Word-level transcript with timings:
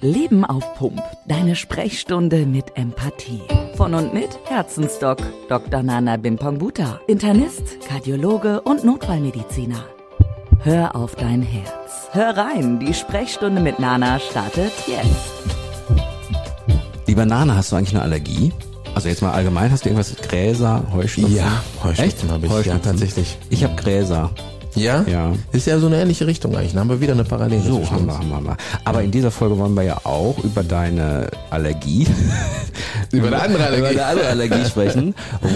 Leben 0.00 0.44
auf 0.44 0.74
Pump. 0.74 1.02
Deine 1.26 1.56
Sprechstunde 1.56 2.46
mit 2.46 2.76
Empathie. 2.76 3.42
Von 3.76 3.94
und 3.94 4.14
mit 4.14 4.38
Herzensdoc 4.44 5.18
Dr. 5.48 5.82
Nana 5.82 6.16
Bimpongbuta. 6.16 7.00
Internist, 7.08 7.80
Kardiologe 7.88 8.60
und 8.60 8.84
Notfallmediziner. 8.84 9.84
Hör 10.60 10.94
auf 10.94 11.16
dein 11.16 11.42
Herz. 11.42 12.08
Hör 12.12 12.36
rein, 12.36 12.78
die 12.78 12.94
Sprechstunde 12.94 13.60
mit 13.60 13.78
Nana 13.80 14.18
startet 14.20 14.72
jetzt. 14.86 15.32
Lieber 17.06 17.26
Nana, 17.26 17.56
hast 17.56 17.72
du 17.72 17.76
eigentlich 17.76 17.94
eine 17.94 18.02
Allergie? 18.02 18.52
Also 18.94 19.08
jetzt 19.08 19.22
mal 19.22 19.32
allgemein, 19.32 19.70
hast 19.70 19.84
du 19.84 19.88
irgendwas 19.88 20.14
Gräser, 20.16 20.82
Heuschnupfen? 20.92 21.36
Ja, 21.36 21.62
Heuschnupfen 21.82 22.30
habe 22.30 22.46
ich. 22.46 22.52
Ja, 22.52 22.58
Heuschnupfen. 22.58 22.82
tatsächlich. 22.82 23.36
Ich 23.50 23.64
habe 23.64 23.74
Gräser. 23.76 24.30
Ja? 24.74 25.04
Ja. 25.08 25.32
Ist 25.52 25.66
ja 25.66 25.78
so 25.78 25.86
eine 25.86 26.00
ähnliche 26.00 26.26
Richtung 26.26 26.54
eigentlich. 26.56 26.72
Dann 26.72 26.80
haben 26.82 26.90
wir 26.90 27.00
wieder 27.00 27.12
eine 27.14 27.24
Parallele. 27.24 27.62
So, 27.62 27.90
haben 27.90 28.06
wir, 28.06 28.18
haben 28.18 28.28
wir 28.28 28.40
mal. 28.40 28.56
Aber 28.84 29.02
in 29.02 29.10
dieser 29.10 29.30
Folge 29.30 29.58
wollen 29.58 29.74
wir 29.74 29.82
ja 29.82 30.00
auch 30.04 30.38
über 30.44 30.62
deine 30.62 31.28
Allergie, 31.50 32.06
Über 33.12 33.28
eine 33.28 33.40
andere 33.40 33.64
Allergie. 33.64 33.80
über 33.80 33.88
eine 33.88 34.04
andere 34.06 34.28
Allergie 34.28 34.64
sprechen, 34.68 35.14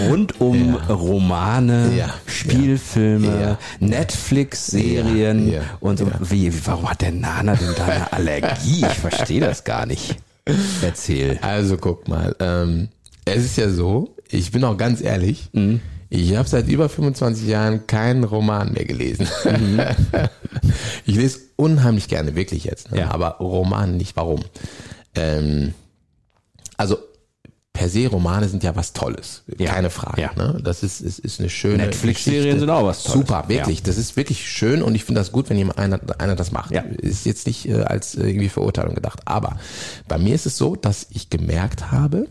rund 0.09 0.41
um 0.41 0.75
Romane, 0.89 1.91
Ja. 1.95 2.13
Spielfilme, 2.25 3.41
Ja. 3.41 3.57
Netflix-Serien 3.79 5.47
Ja. 5.47 5.53
Ja. 5.55 5.61
und 5.79 5.99
so. 5.99 6.05
Ja. 6.05 6.11
Wie, 6.21 6.51
warum 6.65 6.89
hat 6.89 7.01
der 7.01 7.11
Nana 7.11 7.55
denn 7.55 7.73
da 7.77 7.85
eine 7.85 8.13
Allergie? 8.13 8.79
Ich 8.85 8.97
verstehe 8.99 9.39
das 9.41 9.63
gar 9.63 9.85
nicht. 9.85 10.17
Erzähl. 10.81 11.39
Also 11.41 11.77
guck 11.77 12.07
mal, 12.07 12.35
ähm, 12.39 12.89
es 13.25 13.45
ist 13.45 13.57
ja 13.57 13.69
so, 13.69 14.15
ich 14.29 14.51
bin 14.51 14.63
auch 14.63 14.75
ganz 14.77 15.01
ehrlich, 15.01 15.49
ich 16.15 16.35
habe 16.35 16.47
seit 16.47 16.67
über 16.67 16.89
25 16.89 17.47
Jahren 17.47 17.87
keinen 17.87 18.23
Roman 18.23 18.71
mehr 18.71 18.85
gelesen. 18.85 19.27
ich 21.05 21.15
lese 21.15 21.39
unheimlich 21.55 22.07
gerne, 22.07 22.35
wirklich 22.35 22.65
jetzt, 22.65 22.91
ne? 22.91 22.99
Ja. 22.99 23.11
aber 23.11 23.37
Roman 23.39 23.97
nicht. 23.97 24.15
Warum? 24.15 24.41
Ähm, 25.15 25.73
also 26.77 26.97
per 27.73 27.89
se 27.89 28.07
Romane 28.07 28.47
sind 28.47 28.63
ja 28.63 28.75
was 28.75 28.93
Tolles, 28.93 29.41
Ja. 29.57 29.71
keine 29.71 29.89
Frage. 29.89 30.21
Ja. 30.21 30.31
Ne? 30.35 30.59
Das 30.63 30.83
ist, 30.83 31.01
ist, 31.01 31.17
ist 31.17 31.39
eine 31.39 31.49
schöne 31.49 31.77
Netflix-Serien 31.77 32.59
sind 32.59 32.69
auch 32.69 32.85
was 32.85 33.03
Tolles. 33.03 33.19
Super, 33.21 33.45
wirklich. 33.47 33.81
Das 33.81 33.97
ist 33.97 34.15
wirklich 34.15 34.47
schön 34.47 34.83
und 34.83 34.93
ich 34.93 35.05
finde 35.05 35.19
das 35.19 35.31
gut, 35.31 35.49
wenn 35.49 35.57
jemand 35.57 35.79
einer, 35.79 35.99
einer 36.19 36.35
das 36.35 36.51
macht. 36.51 36.69
Ja. 36.69 36.81
Ist 36.81 37.25
jetzt 37.25 37.47
nicht 37.47 37.67
äh, 37.67 37.81
als 37.81 38.13
äh, 38.13 38.27
irgendwie 38.27 38.49
Verurteilung 38.49 38.93
gedacht. 38.93 39.21
Aber 39.25 39.57
bei 40.07 40.19
mir 40.19 40.35
ist 40.35 40.45
es 40.45 40.57
so, 40.57 40.75
dass 40.75 41.07
ich 41.09 41.31
gemerkt 41.31 41.91
habe, 41.91 42.27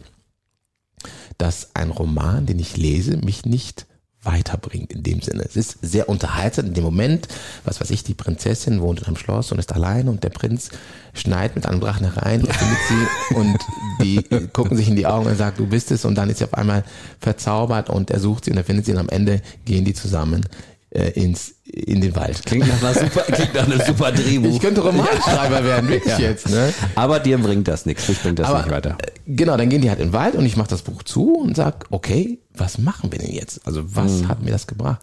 dass 1.39 1.75
ein 1.75 1.91
Roman, 1.91 2.47
den 2.47 2.59
ich 2.59 2.77
lese, 2.77 3.17
mich 3.17 3.45
nicht 3.45 3.87
weiterbringt 4.25 4.93
in 4.93 5.03
dem 5.03 5.21
Sinne. 5.21 5.43
Es 5.45 5.57
ist 5.57 5.79
sehr 5.83 6.09
unterhaltsam. 6.09 6.67
In 6.67 6.75
dem 6.75 6.85
Moment, 6.85 7.27
was 7.65 7.81
weiß 7.81 7.91
ich, 7.91 8.05
die 8.05 8.15
Prinzessin 8.15 8.81
wohnt 8.81 9.01
in 9.01 9.07
einem 9.07 9.17
Schloss 9.17 9.51
und 9.51 9.59
ist 9.59 9.73
allein 9.73 10.09
und 10.09 10.23
der 10.23 10.31
Prinz 10.31 10.71
schneit 11.13 11.57
mit 11.57 11.67
einem 11.67 11.81
Drachen 11.81 12.13
herein, 12.13 12.45
er 12.47 12.55
findet 12.55 12.79
sie 12.89 13.35
und 13.35 13.59
die 14.01 14.49
gucken 14.53 14.77
sich 14.77 14.89
in 14.89 14.97
die 14.97 15.07
Augen 15.07 15.27
und 15.27 15.37
sagt, 15.37 15.59
du 15.59 15.67
bist 15.67 15.91
es. 15.91 16.05
Und 16.05 16.15
dann 16.15 16.31
ist 16.31 16.39
sie 16.39 16.45
auf 16.45 16.55
einmal 16.55 16.85
verzaubert 17.19 17.91
und 17.91 18.11
er 18.11 18.21
sucht 18.21 18.45
sie 18.45 18.53
und 18.53 18.57
er 18.57 18.65
findet 18.65 18.87
sie 18.87 18.93
und 18.93 18.99
am 18.99 19.09
Ende 19.09 19.43
gehen 19.65 19.85
die 19.85 19.95
zusammen 19.95 20.47
äh, 20.95 21.11
ins, 21.11 21.55
in 21.65 22.01
den 22.01 22.15
Wald. 22.17 22.45
Klingt 22.45 22.69
nach 22.69 22.83
einer 22.83 22.95
super, 22.95 23.23
klingt 23.23 23.55
nach 23.55 23.65
einem 23.67 23.81
super 23.87 24.13
Drehbuch. 24.13 24.51
Ich 24.55 24.61
könnte 24.61 24.83
Romanschreiber 24.83 25.65
werden, 25.65 25.89
wirklich 25.89 26.13
Ja. 26.19 26.19
jetzt. 26.29 26.49
Ne? 26.51 26.73
Aber 26.95 27.19
dir 27.21 27.39
bringt 27.39 27.67
das 27.69 27.87
nichts. 27.87 28.07
Dich 28.07 28.21
bringt 28.21 28.39
das 28.39 28.47
Aber 28.49 28.59
nicht 28.63 28.71
weiter. 28.71 28.99
äh, 29.03 29.11
genau, 29.27 29.57
dann 29.57 29.69
gehen 29.69 29.81
die 29.83 29.89
halt 29.91 30.01
in 30.01 30.09
den 30.09 30.13
Wald 30.13 30.35
und 30.35 30.45
ich 30.45 30.57
mache 30.57 30.69
das 30.69 30.83
Buch 30.83 31.03
zu 31.03 31.35
und 31.35 31.57
sag, 31.57 31.87
okay, 31.91 32.39
was 32.55 32.79
machen 32.79 33.11
wir 33.13 33.19
denn 33.19 33.33
jetzt? 33.33 33.67
Also 33.67 33.95
was 33.97 34.23
Mhm. 34.23 34.29
hat 34.29 34.43
mir 34.43 34.51
das 34.51 34.67
gebracht? 34.67 35.01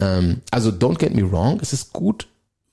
Ähm, 0.00 0.40
also 0.50 0.70
don't 0.70 0.98
get 0.98 1.14
me 1.14 1.30
wrong, 1.30 1.58
es 1.62 1.72
ist 1.72 1.92
gut, 1.92 2.26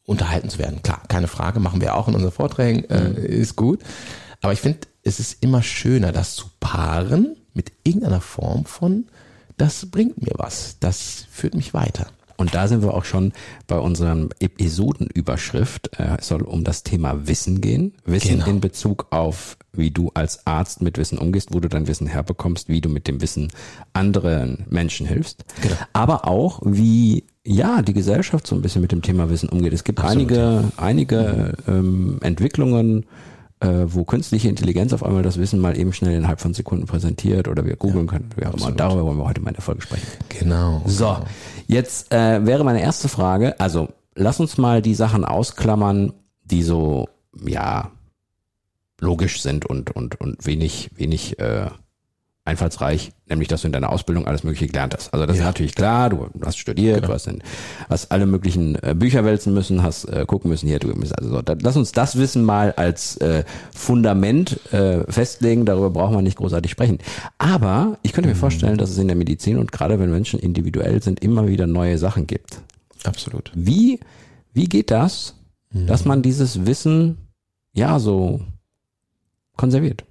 unterhalten 0.06 0.50
zu 0.50 0.58
werden. 0.58 0.82
Klar, 0.82 1.04
keine 1.08 1.28
Frage, 1.28 1.60
machen 1.60 1.82
wir 1.82 1.96
auch 1.96 2.08
in 2.08 2.16
unseren 2.16 2.32
Vorträgen, 2.32 2.84
äh, 2.86 3.10
Mhm. 3.10 3.16
ist 3.18 3.56
gut. 3.56 3.82
Aber 4.42 4.54
ich 4.54 4.62
finde, 4.62 4.80
es 5.04 5.20
ist 5.20 5.44
immer 5.44 5.62
schöner, 5.62 6.12
das 6.12 6.36
zu 6.36 6.46
paaren 6.60 7.36
mit 7.54 7.72
irgendeiner 7.84 8.22
Form 8.22 8.66
von, 8.66 9.06
das 9.58 9.86
bringt 9.92 10.22
mir 10.22 10.32
was, 10.38 10.78
das 10.80 11.26
führt 11.30 11.54
mich 11.54 11.74
weiter. 11.74 12.08
Und 12.40 12.56
da 12.56 12.68
sind 12.68 12.82
wir 12.82 12.94
auch 12.94 13.04
schon 13.06 13.34
bei 13.68 13.78
unserem 13.78 14.30
Episodenüberschrift. 14.40 16.00
Äh, 16.00 16.18
Es 16.20 16.28
soll 16.30 16.42
um 16.42 16.64
das 16.64 16.84
Thema 16.84 17.28
Wissen 17.28 17.62
gehen. 17.62 17.94
Wissen 18.06 18.30
Genau. 18.40 18.48
in 18.48 18.62
Bezug 18.62 19.08
auf, 19.12 19.58
wie 19.74 19.92
du 19.92 20.12
als 20.14 20.48
Arzt 20.48 20.82
mit 20.82 20.98
Wissen 20.98 21.18
umgehst, 21.18 21.54
wo 21.54 21.60
du 21.60 21.68
dein 21.70 21.88
Wissen 21.88 22.08
herbekommst, 22.08 22.70
wie 22.70 22.82
du 22.82 22.90
mit 22.90 23.08
dem 23.08 23.22
Wissen 23.22 23.50
anderen 23.94 24.66
Menschen 24.70 25.06
hilfst. 25.06 25.44
Genau. 25.62 25.76
Aber 25.94 26.28
auch, 26.28 26.62
wie 26.66 27.26
ja, 27.46 27.82
die 27.82 27.94
Gesellschaft 27.94 28.48
so 28.48 28.56
ein 28.56 28.62
bisschen 28.62 28.82
mit 28.82 28.92
dem 28.92 29.02
Thema 29.02 29.30
Wissen 29.30 29.50
umgeht. 29.50 29.74
Es 29.74 29.84
gibt 29.84 30.00
Absolut. 30.00 30.32
einige, 30.32 30.72
einige 30.78 31.54
ähm, 31.68 32.20
Entwicklungen, 32.22 33.06
äh, 33.62 33.86
wo 33.88 34.06
künstliche 34.06 34.48
Intelligenz 34.48 34.94
auf 34.94 35.04
einmal 35.04 35.24
das 35.24 35.38
Wissen 35.38 35.60
mal 35.60 35.78
eben 35.78 35.94
schnell 35.94 36.18
innerhalb 36.18 36.40
von 36.40 36.54
Sekunden 36.54 36.86
präsentiert 36.86 37.48
oder 37.48 37.66
wir 37.66 37.76
googeln 37.76 38.08
können. 38.08 38.30
Wie 38.36 38.46
auch 38.46 38.54
immer. 38.54 38.68
Und 38.68 38.80
darüber 38.80 39.06
wollen 39.06 39.18
wir 39.18 39.26
heute 39.26 39.42
mal 39.42 39.50
in 39.50 39.56
der 39.56 39.64
Folge 39.64 39.82
sprechen. 39.82 40.08
Genau. 40.30 40.82
So, 40.86 41.18
jetzt 41.68 42.14
äh, 42.14 42.46
wäre 42.46 42.64
meine 42.64 42.82
erste 42.82 43.10
Frage, 43.10 43.60
also 43.60 43.90
lass 44.16 44.40
uns 44.40 44.58
mal 44.58 44.82
die 44.82 44.96
Sachen 44.96 45.26
ausklammern, 45.26 46.14
die 46.44 46.64
so, 46.64 47.10
ja, 47.46 47.92
logisch 49.00 49.42
sind 49.42 49.66
und, 49.66 49.96
und, 49.96 50.20
und 50.20 50.46
wenig, 50.46 50.92
wenig 50.96 51.40
äh, 51.40 51.68
einfallsreich, 52.46 53.12
nämlich 53.28 53.48
dass 53.48 53.62
du 53.62 53.68
in 53.68 53.74
deiner 53.74 53.92
Ausbildung 53.92 54.26
alles 54.26 54.44
Mögliche 54.44 54.68
gelernt 54.68 54.96
hast. 54.96 55.14
Also 55.14 55.26
das 55.28 55.36
ist 55.36 55.42
Ja. 55.42 55.48
natürlich 55.48 55.76
klar, 55.76 56.10
du 56.10 56.30
hast 56.44 56.58
studiert, 56.58 57.08
du 57.08 57.14
hast, 57.14 57.28
in, 57.28 57.44
hast 57.90 58.12
alle 58.12 58.26
möglichen 58.26 58.76
äh, 58.82 58.96
Bücher 58.98 59.24
wälzen 59.24 59.54
müssen, 59.54 59.84
hast 59.84 60.06
äh, 60.06 60.26
gucken 60.26 60.50
müssen, 60.50 60.68
hier, 60.68 60.80
du 60.80 60.88
müssen, 60.90 61.14
also 61.14 61.30
so, 61.30 61.42
da, 61.44 61.56
lass 61.62 61.78
uns 61.78 61.92
das 61.92 62.18
Wissen 62.18 62.44
mal 62.44 62.72
als 62.72 63.18
äh, 63.18 63.44
Fundament 63.76 64.60
äh, 64.74 65.04
festlegen, 65.12 65.66
darüber 65.66 65.92
brauchen 65.92 66.16
wir 66.16 66.22
nicht 66.24 66.38
großartig 66.38 66.72
sprechen. 66.72 66.98
Aber 67.38 68.00
ich 68.02 68.14
könnte 68.14 68.30
mir 68.30 68.36
vorstellen, 68.36 68.78
dass 68.78 68.90
es 68.90 68.98
in 68.98 69.08
der 69.08 69.18
Medizin 69.18 69.58
und 69.60 69.72
gerade 69.72 70.00
wenn 70.00 70.10
Menschen 70.10 70.40
individuell 70.40 71.04
sind, 71.04 71.20
immer 71.20 71.48
wieder 71.48 71.68
neue 71.68 72.00
Sachen 72.00 72.26
gibt. 72.26 72.62
Absolut. 73.04 73.52
Wie, 73.54 74.00
wie 74.54 74.66
geht 74.68 74.90
das, 74.90 75.36
dass 75.72 76.06
man 76.06 76.24
dieses 76.24 76.66
Wissen 76.66 77.18
ja 77.74 78.00
so 78.00 78.42
konserviert? 79.56 80.04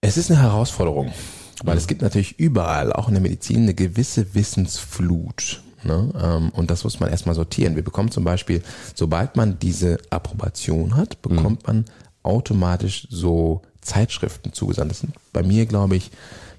Es 0.00 0.16
ist 0.16 0.30
eine 0.30 0.40
Herausforderung, 0.40 1.10
weil 1.64 1.76
es 1.76 1.88
gibt 1.88 2.02
natürlich 2.02 2.38
überall, 2.38 2.92
auch 2.92 3.08
in 3.08 3.14
der 3.14 3.22
Medizin, 3.22 3.62
eine 3.62 3.74
gewisse 3.74 4.32
Wissensflut. 4.32 5.60
Ne? 5.82 6.12
Ähm, 6.22 6.50
Und 6.50 6.70
das 6.70 6.84
muss 6.84 7.00
man 7.00 7.10
erstmal 7.10 7.34
sortieren. 7.34 7.74
Wir 7.74 7.82
bekommen 7.82 8.12
zum 8.12 8.22
Beispiel, 8.22 8.62
sobald 8.94 9.34
man 9.34 9.58
diese 9.58 9.98
Approbation 10.10 10.94
hat, 10.94 11.20
bekommt 11.20 11.66
man 11.66 11.84
automatisch 12.22 13.08
so 13.10 13.62
Zeitschriften 13.80 14.52
zugesandt. 14.52 14.92
Das 14.92 15.00
sind 15.00 15.14
bei 15.32 15.42
mir, 15.42 15.66
glaube 15.66 15.96
ich, 15.96 16.12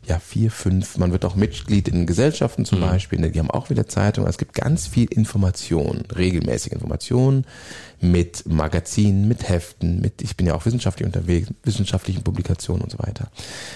ja, 0.05 0.19
vier, 0.19 0.51
fünf. 0.51 0.97
Man 0.97 1.11
wird 1.11 1.23
auch 1.23 1.35
Mitglied 1.35 1.87
in 1.87 2.07
Gesellschaften 2.07 2.65
zum 2.65 2.81
Beispiel, 2.81 3.19
ne, 3.19 3.31
die 3.31 3.39
haben 3.39 3.51
auch 3.51 3.69
wieder 3.69 3.87
Zeitungen. 3.87 4.29
Es 4.29 4.37
gibt 4.37 4.53
ganz 4.53 4.87
viel 4.87 5.05
Information, 5.13 6.03
regelmäßige 6.13 6.73
Informationen 6.73 7.45
mit 8.01 8.45
Magazinen, 8.47 9.27
mit 9.27 9.49
Heften, 9.49 9.99
mit, 9.99 10.21
ich 10.21 10.37
bin 10.37 10.47
ja 10.47 10.55
auch 10.55 10.65
wissenschaftlich 10.65 11.05
unterwegs, 11.05 11.49
wissenschaftlichen 11.63 12.23
Publikationen 12.23 12.81
und 12.81 12.91
so 12.91 12.99
weiter. 12.99 13.29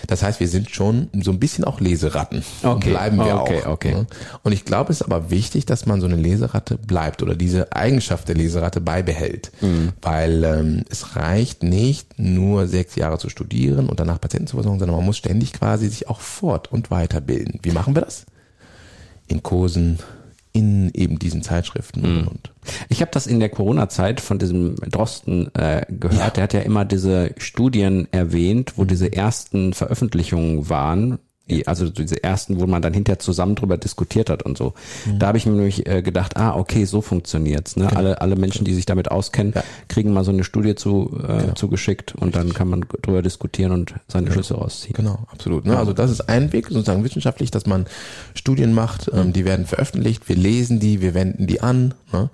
Das 0.08 0.24
heißt, 0.24 0.40
wir 0.40 0.48
sind 0.48 0.70
schon 0.70 1.10
so 1.22 1.32
ein 1.32 1.40
bisschen 1.40 1.64
auch 1.64 1.80
Leseratten. 1.80 2.44
Okay, 2.64 2.92
Bleiben 2.92 3.18
wir 3.18 3.42
okay, 3.42 3.64
auch. 3.64 3.72
okay. 3.72 3.96
ne? 3.96 4.08
Und 4.44 4.52
ich 4.54 4.66
glaube, 4.66 4.92
es 4.92 5.02
ist 5.02 5.06
aber 5.06 5.30
wichtig, 5.30 5.66
dass 5.66 5.86
man 5.86 6.00
so 6.00 6.08
eine 6.08 6.16
Leseratte 6.16 6.78
bleibt 6.78 7.22
oder 7.22 7.36
diese 7.36 7.76
Eigenschaft 7.76 8.28
der 8.28 8.36
Leseratte 8.36 8.82
beibehält. 8.82 9.52
Mhm. 9.62 9.94
Weil 10.02 10.44
ähm, 10.44 10.86
es 10.90 11.16
reicht 11.16 11.64
nicht, 11.64 12.18
nur 12.18 12.68
sechs 12.68 12.96
Jahre 12.96 13.18
zu 13.18 13.30
studieren 13.30 13.90
und 13.90 14.00
danach 14.00 14.22
Patienten 14.22 14.48
zu 14.48 14.56
versorgen, 14.56 14.80
sondern 14.80 14.98
man 14.98 15.06
muss 15.06 15.18
ständig 15.18 15.54
quasi 15.54 15.90
sich 15.90 16.08
auch 16.10 16.22
fort- 16.22 16.72
und 16.72 16.92
weiterbilden. 16.92 17.60
Wie 17.64 17.72
machen 17.72 17.96
wir 17.96 18.02
das? 18.02 18.26
In 19.28 19.44
Kursen, 19.44 20.00
in 20.54 20.92
eben 20.94 21.18
diesen 21.20 21.42
Zeitschriften 21.42 22.02
Mhm. 22.22 22.28
und. 22.28 22.54
Ich 22.88 23.02
habe 23.02 23.12
das 23.12 23.28
in 23.28 23.40
der 23.40 23.50
Corona-Zeit 23.50 24.22
von 24.22 24.40
diesem 24.40 24.76
Drosten 24.76 25.54
äh, 25.56 25.86
gehört. 25.90 26.20
Ja. 26.20 26.30
Der 26.30 26.44
hat 26.44 26.54
ja 26.54 26.62
immer 26.62 26.86
diese 26.86 27.32
Studien 27.38 28.08
erwähnt, 28.12 28.74
wo 28.78 28.86
diese 28.86 29.12
ersten 29.12 29.74
Veröffentlichungen 29.74 30.70
waren. 30.70 31.18
Also 31.66 31.90
diese 31.90 32.24
ersten, 32.24 32.60
wo 32.62 32.68
man 32.68 32.82
dann 32.82 32.94
hinterher 32.94 33.20
zusammen 33.20 33.56
drüber 33.56 33.78
diskutiert 33.78 34.30
hat 34.30 34.44
und 34.44 34.58
so. 34.58 34.74
Da 35.20 35.28
habe 35.28 35.38
ich 35.38 35.46
mir 35.46 35.52
nämlich 35.52 35.86
äh, 35.86 36.02
gedacht, 36.02 36.38
ah, 36.38 36.56
okay, 36.56 36.86
so 36.86 37.02
funktioniert's. 37.02 37.76
Ne? 37.76 37.94
Alle, 37.96 38.22
alle 38.22 38.36
Menschen, 38.38 38.64
die 38.64 38.74
sich 38.74 38.86
damit 38.86 39.12
auskennen, 39.12 39.52
Ja. 39.54 39.64
kriegen 39.90 40.14
mal 40.14 40.24
so 40.24 40.32
eine 40.32 40.46
Studie 40.46 40.76
zu, 40.76 41.20
äh, 41.28 41.54
zugeschickt 41.54 42.16
und 42.16 42.36
dann 42.36 42.54
kann 42.54 42.70
man 42.70 42.86
drüber 43.02 43.22
diskutieren 43.22 43.72
und 43.74 43.94
seine 44.08 44.32
Schlüsse 44.32 44.54
rausziehen. 44.56 44.94
Genau, 44.94 45.20
absolut. 45.32 45.66
Ne? 45.66 45.78
Also 45.78 45.92
das 45.92 46.12
ist 46.12 46.22
ein 46.30 46.54
Weg, 46.54 46.68
sozusagen 46.70 47.04
wissenschaftlich, 47.04 47.52
dass 47.52 47.66
man 47.66 47.88
Studien 48.36 48.74
macht, 48.74 49.12
ähm, 49.14 49.34
die 49.34 49.44
werden 49.44 49.66
veröffentlicht, 49.66 50.30
wir 50.30 50.38
lesen 50.38 50.80
die, 50.80 51.02
wir 51.02 51.14
wenden 51.14 51.46
die 51.46 51.62
an. 51.62 51.94
Ne? 52.14 52.30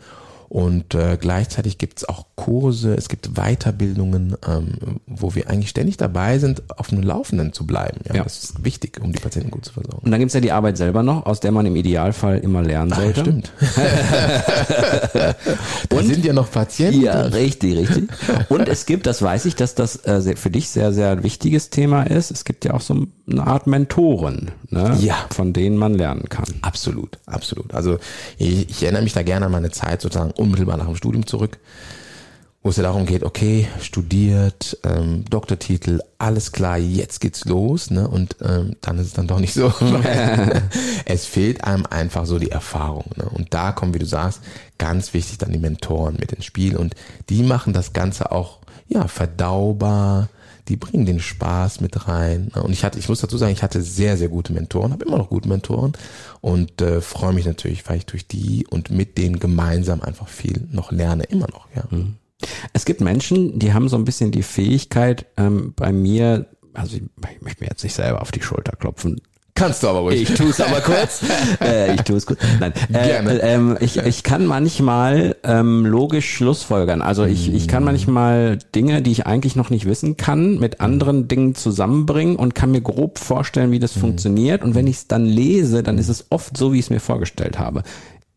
Und 0.50 0.96
äh, 0.96 1.18
gleichzeitig 1.22 1.78
gibt 1.78 2.00
es 2.00 2.10
auch 2.10 2.26
Kurse, 2.36 2.96
es 2.96 3.08
gibt 3.08 3.36
Weiterbildungen, 3.36 4.36
ähm, 4.48 5.00
wo 5.06 5.36
wir 5.36 5.48
eigentlich 5.48 5.70
ständig 5.70 5.98
dabei 5.98 6.40
sind, 6.40 6.64
auf 6.76 6.88
dem 6.88 7.04
Laufenden 7.04 7.54
zu 7.54 7.68
bleiben. 7.68 8.00
Ja, 8.08 8.16
ja. 8.16 8.24
Das 8.24 8.44
ist 8.44 8.64
wichtig, 8.64 9.00
um 9.00 9.14
die 9.14 9.20
Patienten 9.20 9.52
gut 9.52 9.66
zu 9.66 9.74
versorgen. 9.74 10.00
Und 10.04 10.10
dann 10.10 10.20
gibt 10.20 10.30
es 10.30 10.34
ja 10.34 10.42
die 10.42 10.52
Arbeit 10.52 10.78
selber 10.78 11.04
noch, 11.04 11.28
aus 11.28 11.40
der 11.40 11.52
man 11.52 11.68
im 11.68 11.76
Idealfall 11.76 12.40
immer 12.40 12.64
lernen 12.64 12.92
sollte. 12.94 13.20
Ah, 13.20 13.24
stimmt. 13.24 13.52
Und 15.92 16.08
sind 16.08 16.26
ja 16.26 16.34
noch 16.34 16.52
Patienten. 16.52 17.02
Ja, 17.02 17.22
richtig, 17.22 17.78
richtig. 17.78 18.10
Und 18.50 18.68
es 18.68 18.88
gibt, 18.88 19.06
das 19.06 19.22
weiß 19.22 19.46
ich, 19.46 19.56
dass 19.56 19.76
das 19.76 20.04
äh, 20.06 20.36
für 20.36 20.50
dich 20.50 20.70
sehr, 20.70 20.94
sehr 20.94 21.22
wichtiges 21.22 21.70
Thema 21.70 22.04
ist. 22.04 22.32
Es 22.32 22.44
gibt 22.44 22.66
ja 22.66 22.74
auch 22.74 22.82
so 22.82 23.06
eine 23.30 23.46
Art 23.46 23.68
Mentoren, 23.68 24.52
ne? 24.70 24.98
ja. 25.00 25.28
von 25.30 25.54
denen 25.54 25.78
man 25.78 25.94
lernen 25.94 26.30
kann. 26.30 26.46
Absolut, 26.62 27.20
absolut. 27.28 27.74
Also 27.74 28.00
ich, 28.38 28.70
ich 28.70 28.82
erinnere 28.82 29.04
mich 29.04 29.14
da 29.14 29.24
gerne 29.24 29.46
an 29.46 29.52
meine 29.52 29.70
Zeit 29.70 30.02
sozusagen 30.02 30.32
unmittelbar 30.40 30.78
nach 30.78 30.86
dem 30.86 30.96
Studium 30.96 31.26
zurück, 31.26 31.60
wo 32.62 32.70
es 32.70 32.78
ja 32.78 32.84
darum 32.84 33.06
geht, 33.06 33.24
okay, 33.24 33.68
studiert, 33.82 34.78
ähm, 34.84 35.24
Doktortitel, 35.30 36.00
alles 36.18 36.52
klar, 36.52 36.78
jetzt 36.78 37.22
geht's 37.22 37.46
los, 37.46 37.90
ne? 37.90 38.08
Und 38.08 38.36
ähm, 38.42 38.76
dann 38.82 38.98
ist 38.98 39.08
es 39.08 39.14
dann 39.14 39.28
doch 39.28 39.40
nicht 39.40 39.54
so. 39.54 39.74
es 41.06 41.26
fehlt 41.26 41.64
einem 41.64 41.86
einfach 41.86 42.26
so 42.26 42.38
die 42.38 42.52
Erfahrung. 42.52 43.06
Ne? 43.16 43.30
Und 43.30 43.54
da 43.54 43.72
kommen, 43.72 43.94
wie 43.94 44.00
du 44.00 44.06
sagst, 44.06 44.42
ganz 44.78 45.14
wichtig 45.14 45.38
dann 45.38 45.54
die 45.54 45.60
Mentoren 45.60 46.18
mit 46.20 46.34
ins 46.34 46.46
Spiel 46.46 46.76
und 46.76 46.96
die 47.30 47.44
machen 47.44 47.72
das 47.72 47.94
Ganze 47.94 48.32
auch 48.32 48.60
ja 48.90 49.08
verdaubar, 49.08 50.28
die 50.70 50.78
bringen 50.78 51.06
den 51.06 51.20
Spaß 51.20 51.82
mit 51.82 52.08
rein. 52.08 52.50
Und 52.50 52.72
ich 52.72 52.84
hatte, 52.84 53.00
ich 53.00 53.10
muss 53.10 53.20
dazu 53.20 53.38
sagen, 53.38 53.52
ich 53.52 53.64
hatte 53.64 53.82
sehr, 53.82 54.16
sehr 54.18 54.30
gute 54.30 54.54
Mentoren, 54.54 54.94
habe 54.94 55.06
immer 55.06 55.18
noch 55.18 55.30
gute 55.30 55.50
Mentoren 55.50 55.94
und 56.42 56.82
äh, 56.82 57.02
freue 57.02 57.34
mich 57.34 57.46
natürlich, 57.46 57.88
weil 57.90 57.98
ich 57.98 58.06
durch 58.06 58.28
die 58.28 58.66
und 58.68 58.92
mit 58.92 59.18
denen 59.18 59.40
gemeinsam 59.40 60.02
einfach 60.02 60.28
viel 60.28 60.68
noch 60.72 60.92
lerne, 60.92 61.24
immer 61.24 61.48
noch, 61.52 61.68
ja. 61.76 61.84
Mhm. 61.90 62.16
Es 62.72 62.86
gibt 62.86 63.02
Menschen, 63.02 63.60
die 63.60 63.74
haben 63.74 63.90
so 63.90 63.98
ein 63.98 64.06
bisschen 64.06 64.32
die 64.32 64.44
Fähigkeit, 64.44 65.26
ähm, 65.36 65.74
bei 65.76 65.92
mir, 65.92 66.46
also 66.74 66.96
ich, 66.96 67.04
ich 67.04 67.42
möchte 67.42 67.64
mir 67.64 67.70
jetzt 67.70 67.84
nicht 67.84 67.96
selber 67.96 68.22
auf 68.22 68.32
die 68.32 68.42
Schulter 68.42 68.78
klopfen, 68.78 69.20
Kannst 69.60 69.84
du 69.84 69.90
aber 69.90 70.00
ruhig. 70.00 70.22
Ich 70.22 70.34
tue 70.36 70.50
es 70.50 70.62
aber 70.62 70.80
kurz. 70.80 71.22
äh, 71.62 71.94
ich 71.94 72.02
tue 72.04 72.16
es 72.16 72.26
kurz. 72.26 72.40
Nein. 72.62 72.72
Äh, 72.94 73.08
Gerne. 73.08 73.42
Ähm, 73.42 73.78
ich, 73.82 73.98
ich 73.98 74.24
kann 74.24 74.46
manchmal 74.46 75.36
ähm, 75.44 75.86
logisch 75.86 76.34
Schlussfolgern. 76.34 77.02
Also 77.02 77.26
ich, 77.26 77.54
ich 77.54 77.68
kann 77.68 77.84
manchmal 77.84 78.58
Dinge, 78.74 79.02
die 79.02 79.12
ich 79.12 79.28
eigentlich 79.28 79.58
noch 79.58 79.70
nicht 79.70 79.86
wissen 79.86 80.16
kann, 80.16 80.60
mit 80.60 80.80
anderen 80.80 81.28
Dingen 81.28 81.56
zusammenbringen 81.56 82.38
und 82.38 82.56
kann 82.56 82.72
mir 82.72 82.80
grob 82.80 83.20
vorstellen, 83.20 83.72
wie 83.72 83.80
das 83.80 83.98
mhm. 83.98 84.00
funktioniert. 84.00 84.64
Und 84.64 84.76
wenn 84.76 84.88
ich 84.88 84.96
es 84.96 85.08
dann 85.08 85.26
lese, 85.26 85.84
dann 85.84 85.98
ist 85.98 86.08
es 86.08 86.28
oft 86.30 86.56
so, 86.56 86.72
wie 86.72 86.80
ich 86.80 86.86
es 86.86 86.90
mir 86.90 87.02
vorgestellt 87.02 87.60
habe. 87.60 87.84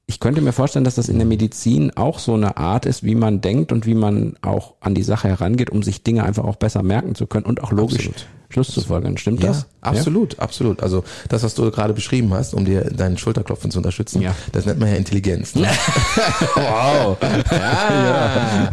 Ich 0.07 0.19
könnte 0.19 0.41
mir 0.41 0.53
vorstellen, 0.53 0.85
dass 0.85 0.97
das 0.97 1.09
in 1.09 1.19
der 1.19 1.27
Medizin 1.27 1.97
auch 1.97 2.19
so 2.19 2.35
eine 2.35 2.57
Art 2.57 2.85
ist, 2.85 3.05
wie 3.05 3.15
man 3.15 3.41
denkt 3.41 3.71
und 3.71 3.87
wie 3.87 3.95
man 3.95 4.35
auch 4.43 4.75
an 4.81 4.97
die 4.97 5.05
Sache 5.05 5.29
herangeht, 5.29 5.71
um 5.71 5.85
sich 5.85 6.03
Dinge 6.03 6.25
einfach 6.25 6.45
auch 6.45 6.57
besser 6.57 6.83
merken 6.83 7.15
zu 7.15 7.29
können 7.29 7.47
und 7.47 7.63
auch 7.63 7.71
logisch 7.71 8.09
Absolut. 8.09 8.27
Schluss 8.53 8.69
zu 8.69 8.81
folgern. 8.83 9.17
Stimmt 9.17 9.43
ja, 9.43 9.49
das? 9.49 9.67
Absolut, 9.81 10.35
ja? 10.35 10.39
absolut. 10.41 10.83
Also 10.83 11.05
das, 11.29 11.43
was 11.43 11.55
du 11.55 11.71
gerade 11.71 11.93
beschrieben 11.93 12.33
hast, 12.33 12.55
um 12.55 12.65
dir 12.65 12.83
deinen 12.85 13.19
Schulterklopfen 13.19 13.71
zu 13.71 13.79
unterstützen, 13.79 14.23
ja. 14.23 14.35
das 14.53 14.67
nennt 14.67 14.79
man 14.79 14.89
ja 14.89 14.95
Intelligenz. 14.95 15.55
Ne? 15.55 15.69
wow. 16.55 17.17
Ja, 17.51 18.71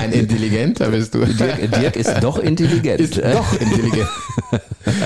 ein 0.00 0.12
Intelligenter 0.12 0.90
bist 0.90 1.14
du. 1.14 1.24
Dirk, 1.24 1.72
Dirk 1.72 1.96
ist 1.96 2.22
doch 2.22 2.38
intelligent. 2.38 3.00
Ist 3.00 3.18
doch 3.18 3.60
intelligent. 3.60 4.08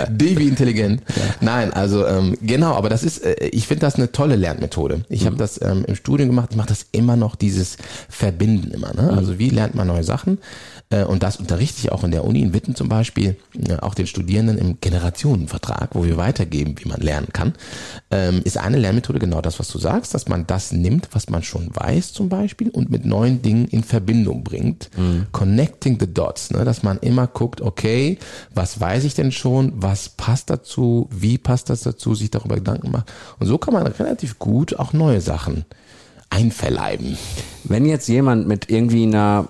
Devi 0.08 0.48
intelligent. 0.48 1.02
Nein, 1.40 1.72
also 1.72 2.06
ähm, 2.06 2.36
genau, 2.42 2.74
aber 2.74 2.88
das 2.88 3.02
ist, 3.02 3.24
äh, 3.24 3.48
ich 3.52 3.66
finde 3.66 3.80
das 3.82 3.96
eine 3.96 4.12
tolle 4.12 4.36
Lernmethode. 4.36 5.04
Ich 5.08 5.22
mhm. 5.22 5.26
habe 5.26 5.36
das 5.36 5.60
ähm, 5.62 5.84
im 5.86 5.94
Studium 5.94 6.28
gemacht, 6.28 6.48
ich 6.50 6.56
mache 6.56 6.68
das 6.68 6.86
immer 6.92 7.16
noch, 7.16 7.36
dieses 7.36 7.76
Verbinden 8.08 8.70
immer. 8.70 8.92
Ne? 8.94 9.10
Mhm. 9.12 9.18
Also 9.18 9.38
wie 9.38 9.50
lernt 9.50 9.74
man 9.74 9.86
neue 9.86 10.04
Sachen? 10.04 10.38
Äh, 10.90 11.04
und 11.04 11.22
das 11.22 11.36
unterrichte 11.36 11.80
ich 11.80 11.92
auch 11.92 12.04
in 12.04 12.10
der 12.10 12.24
Uni 12.24 12.40
in 12.40 12.54
Witten 12.54 12.74
zum 12.74 12.88
Beispiel, 12.88 13.36
äh, 13.68 13.76
auch 13.76 13.94
den 13.94 14.06
Studierenden 14.16 14.56
im 14.56 14.80
Generationenvertrag, 14.80 15.94
wo 15.94 16.04
wir 16.04 16.16
weitergeben, 16.16 16.74
wie 16.78 16.88
man 16.88 17.02
lernen 17.02 17.28
kann, 17.34 17.52
ähm, 18.10 18.40
ist 18.44 18.56
eine 18.56 18.78
Lernmethode 18.78 19.18
genau 19.18 19.42
das, 19.42 19.58
was 19.58 19.68
du 19.68 19.78
sagst, 19.78 20.14
dass 20.14 20.26
man 20.26 20.46
das 20.46 20.72
nimmt, 20.72 21.08
was 21.12 21.28
man 21.28 21.42
schon 21.42 21.68
weiß 21.74 22.14
zum 22.14 22.30
Beispiel 22.30 22.70
und 22.70 22.90
mit 22.90 23.04
neuen 23.04 23.42
Dingen 23.42 23.66
in 23.68 23.84
Verbindung 23.84 24.42
bringt. 24.42 24.88
Mhm. 24.96 25.26
Connecting 25.32 26.00
the 26.00 26.12
dots, 26.12 26.50
ne? 26.50 26.64
dass 26.64 26.82
man 26.82 26.98
immer 27.00 27.26
guckt, 27.26 27.60
okay, 27.60 28.18
was 28.54 28.80
weiß 28.80 29.04
ich 29.04 29.12
denn 29.12 29.32
schon, 29.32 29.72
was 29.76 30.08
passt 30.08 30.48
dazu, 30.48 31.10
wie 31.10 31.36
passt 31.36 31.68
das 31.68 31.82
dazu, 31.82 32.14
sich 32.14 32.30
darüber 32.30 32.54
Gedanken 32.54 32.90
macht. 32.90 33.12
Und 33.38 33.48
so 33.48 33.58
kann 33.58 33.74
man 33.74 33.86
relativ 33.86 34.38
gut 34.38 34.78
auch 34.78 34.94
neue 34.94 35.20
Sachen 35.20 35.66
einverleiben. 36.30 37.18
Wenn 37.64 37.84
jetzt 37.84 38.08
jemand 38.08 38.48
mit 38.48 38.70
irgendwie 38.70 39.02
einer 39.02 39.48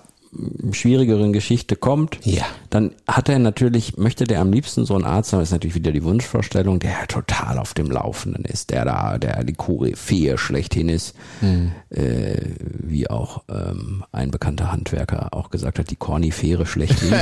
schwierigeren 0.72 1.32
Geschichte 1.32 1.76
kommt, 1.76 2.18
ja. 2.24 2.44
dann 2.70 2.92
hat 3.06 3.28
er 3.28 3.38
natürlich, 3.38 3.96
möchte 3.96 4.24
der 4.24 4.40
am 4.40 4.52
liebsten 4.52 4.84
so 4.84 4.94
einen 4.94 5.04
Arzt 5.04 5.32
haben, 5.32 5.40
ist 5.40 5.52
natürlich 5.52 5.74
wieder 5.74 5.92
die 5.92 6.04
Wunschvorstellung, 6.04 6.78
der 6.78 7.06
total 7.08 7.58
auf 7.58 7.74
dem 7.74 7.90
Laufenden 7.90 8.44
ist, 8.44 8.70
der 8.70 8.84
da, 8.84 9.18
der 9.18 9.44
die 9.44 9.54
Koryphäe 9.54 10.38
schlechthin 10.38 10.88
ist, 10.88 11.14
mhm. 11.40 11.72
äh, 11.90 12.36
wie 12.58 13.08
auch 13.08 13.42
ähm, 13.48 14.04
ein 14.12 14.30
bekannter 14.30 14.72
Handwerker 14.72 15.32
auch 15.32 15.50
gesagt 15.50 15.78
hat, 15.78 15.90
die 15.90 15.96
Kornifere 15.96 16.66
schlechthin. 16.66 17.12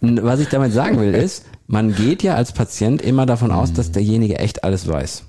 Was 0.00 0.40
ich 0.40 0.48
damit 0.48 0.72
sagen 0.72 1.00
will 1.00 1.14
ist, 1.14 1.44
man 1.66 1.94
geht 1.94 2.22
ja 2.22 2.34
als 2.34 2.52
Patient 2.52 3.02
immer 3.02 3.26
davon 3.26 3.52
aus, 3.52 3.72
dass 3.72 3.92
derjenige 3.92 4.38
echt 4.38 4.64
alles 4.64 4.88
weiß. 4.88 5.24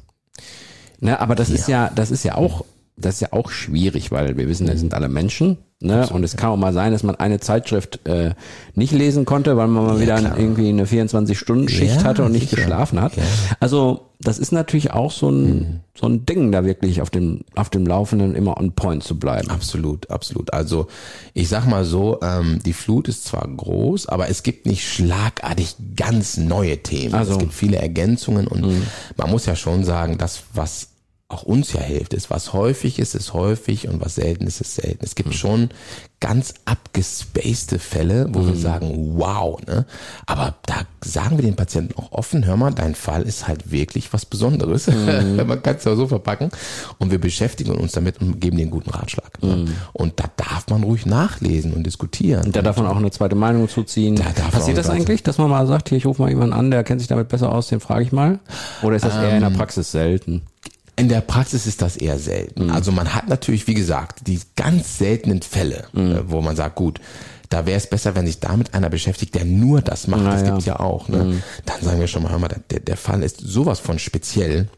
Ne, 1.04 1.20
aber 1.20 1.34
das 1.34 1.50
ja. 1.50 1.56
ist 1.56 1.68
ja, 1.68 1.92
das 1.94 2.12
ist 2.12 2.24
ja 2.24 2.36
auch, 2.36 2.64
das 3.02 3.16
ist 3.16 3.22
ja 3.22 3.28
auch 3.32 3.52
schwierig, 3.52 4.12
weil 4.12 4.38
wir 4.38 4.48
wissen, 4.48 4.68
das 4.68 4.80
sind 4.80 4.94
alle 4.94 5.10
Menschen 5.10 5.58
Ne? 5.84 6.08
und 6.10 6.24
es 6.24 6.38
kann 6.38 6.52
auch 6.52 6.58
mal 6.58 6.74
sein, 6.74 6.92
dass 6.92 7.02
man 7.02 7.16
eine 7.16 7.40
Zeitschrift 7.40 8.08
äh, 8.08 8.36
nicht 8.76 8.94
lesen 8.94 9.26
konnte, 9.26 9.58
weil 9.58 9.68
man 9.68 9.84
mal 9.84 9.96
ja, 9.96 10.02
wieder 10.02 10.20
klar. 10.20 10.38
irgendwie 10.38 10.70
eine 10.70 10.86
24-Stunden-Schicht 10.86 11.96
ja, 11.96 12.04
hatte 12.04 12.24
und 12.24 12.34
nicht 12.34 12.52
sicher. 12.52 12.58
geschlafen 12.58 13.02
hat. 13.02 13.14
Also 13.60 14.12
das 14.20 14.38
ist 14.38 14.52
natürlich 14.52 14.92
auch 14.92 15.10
so 15.10 15.30
ein, 15.30 15.46
mhm. 15.46 15.80
so 16.00 16.06
ein 16.06 16.28
Ding, 16.28 16.52
da 16.52 16.66
wirklich 16.66 17.02
auf 17.02 17.10
dem, 17.10 17.42
auf 17.56 17.72
dem 17.72 17.88
Laufenden 17.88 18.36
immer 18.36 18.58
on 18.60 18.74
point 18.74 19.04
zu 19.04 19.18
bleiben. 19.18 19.50
Absolut, 19.50 20.12
absolut. 20.12 20.54
Also 20.54 20.86
ich 21.34 21.50
sag 21.50 21.66
mal 21.66 21.84
so, 21.84 22.20
ähm, 22.22 22.60
die 22.64 22.74
Flut 22.74 23.08
ist 23.08 23.26
zwar 23.26 23.48
groß, 23.48 24.08
aber 24.08 24.30
es 24.30 24.44
gibt 24.44 24.68
nicht 24.68 24.88
schlagartig 24.88 25.78
ganz 25.96 26.38
neue 26.38 26.78
Themen. 26.78 27.16
Also, 27.16 27.34
es 27.34 27.40
gibt 27.40 27.54
viele 27.54 27.78
Ergänzungen 27.78 28.46
und 28.48 28.62
mhm. 28.62 28.84
man 29.18 29.32
muss 29.32 29.48
ja 29.48 29.56
schon 29.56 29.84
sagen, 29.84 30.20
das, 30.20 30.44
was 30.54 30.91
auch 31.32 31.44
uns 31.44 31.74
ja 31.74 31.82
hilft, 31.82 32.14
ist, 32.14 32.30
was 32.30 32.54
häufig 32.54 33.00
ist, 33.00 33.16
ist 33.16 33.34
häufig 33.34 33.88
und 33.88 34.02
was 34.02 34.16
selten 34.16 34.48
ist, 34.48 34.62
ist 34.62 34.76
selten. 34.76 35.04
Es 35.04 35.16
gibt 35.16 35.30
mhm. 35.30 35.34
schon 35.34 35.70
ganz 36.22 36.54
abgespacede 36.66 37.80
Fälle, 37.80 38.28
wo 38.32 38.40
mhm. 38.40 38.48
wir 38.50 38.56
sagen, 38.56 39.14
wow, 39.18 39.60
ne? 39.66 39.86
Aber 40.28 40.54
da 40.68 40.76
sagen 41.04 41.38
wir 41.38 41.44
den 41.44 41.56
Patienten 41.56 41.98
auch 41.98 42.12
offen, 42.12 42.46
hör 42.46 42.56
mal, 42.56 42.72
dein 42.72 42.94
Fall 42.94 43.24
ist 43.24 43.48
halt 43.48 43.72
wirklich 43.72 44.14
was 44.14 44.26
Besonderes. 44.26 44.88
Mhm. 44.88 45.36
Man 45.48 45.62
kann 45.64 45.78
es 45.78 45.84
ja 45.84 45.96
so 45.96 46.08
verpacken. 46.08 46.52
Und 47.00 47.12
wir 47.12 47.20
beschäftigen 47.20 47.72
uns 47.72 47.94
damit 47.94 48.22
und 48.22 48.40
geben 48.40 48.58
den 48.58 48.70
guten 48.70 48.92
Ratschlag. 48.92 49.42
Ne? 49.42 49.56
Mhm. 49.56 49.74
Und 49.94 50.20
da 50.20 50.26
darf 50.38 50.68
man 50.70 50.84
ruhig 50.84 51.08
nachlesen 51.08 51.74
und 51.74 51.84
diskutieren. 51.84 52.46
Und 52.46 52.56
da 52.56 52.62
darf 52.62 52.78
man 52.78 52.86
auch 52.86 52.98
eine 52.98 53.10
zweite 53.10 53.36
Meinung 53.36 53.68
zuziehen. 53.68 54.16
Da 54.16 54.26
darf 54.36 54.52
Passiert 54.52 54.78
das 54.78 54.90
eigentlich, 54.90 55.24
dass 55.24 55.40
man 55.40 55.50
mal 55.50 55.66
sagt, 55.66 55.90
hier, 55.90 55.98
ich 55.98 56.06
rufe 56.06 56.22
mal 56.22 56.30
jemanden 56.30 56.54
an, 56.54 56.70
der 56.70 56.84
kennt 56.84 57.02
sich 57.02 57.08
damit 57.08 57.30
besser 57.30 57.52
aus, 57.52 57.68
den 57.68 57.80
frage 57.80 58.04
ich 58.04 58.12
mal? 58.12 58.40
Oder 58.84 58.96
ist 58.96 59.06
das 59.06 59.16
ähm, 59.16 59.24
eher 59.24 59.34
in 59.34 59.40
der 59.40 59.50
ähm, 59.50 59.58
Praxis 59.58 59.92
selten? 59.92 60.44
In 61.02 61.10
der 61.10 61.22
Praxis 61.22 61.66
ist 61.66 61.82
das 61.82 61.98
eher 61.98 62.20
selten. 62.20 62.66
Mhm. 62.66 62.70
Also 62.70 62.92
man 62.92 63.16
hat 63.16 63.28
natürlich, 63.28 63.66
wie 63.66 63.74
gesagt, 63.74 64.28
die 64.28 64.40
ganz 64.56 65.00
seltenen 65.00 65.42
Fälle, 65.42 65.86
mhm. 65.94 66.12
Äh, 66.12 66.30
wo 66.30 66.42
man 66.42 66.56
sagt, 66.56 66.76
gut, 66.76 67.02
da 67.50 67.66
wäre 67.66 67.78
es 67.78 67.88
besser, 67.88 68.14
wenn 68.14 68.28
sich 68.28 68.40
damit 68.40 68.76
einer 68.76 68.92
beschäftigt, 68.92 69.34
der 69.34 69.44
nur 69.44 69.82
das 69.82 70.06
macht. 70.06 70.22
Na, 70.22 70.34
das 70.34 70.44
ja. 70.44 70.50
gibt's 70.52 70.66
ja 70.68 70.80
auch. 70.80 71.10
Ne? 71.10 71.24
Mhm. 71.24 71.44
Dann 71.66 71.82
sagen 71.82 72.00
wir 72.00 72.06
schon 72.06 72.22
mal, 72.22 72.32
hör 72.32 72.38
mal, 72.38 72.56
der, 72.70 72.82
der 72.82 72.98
Fall 72.98 73.24
ist 73.24 73.40
sowas 73.40 73.80
von 73.80 73.98
speziell. 73.98 74.70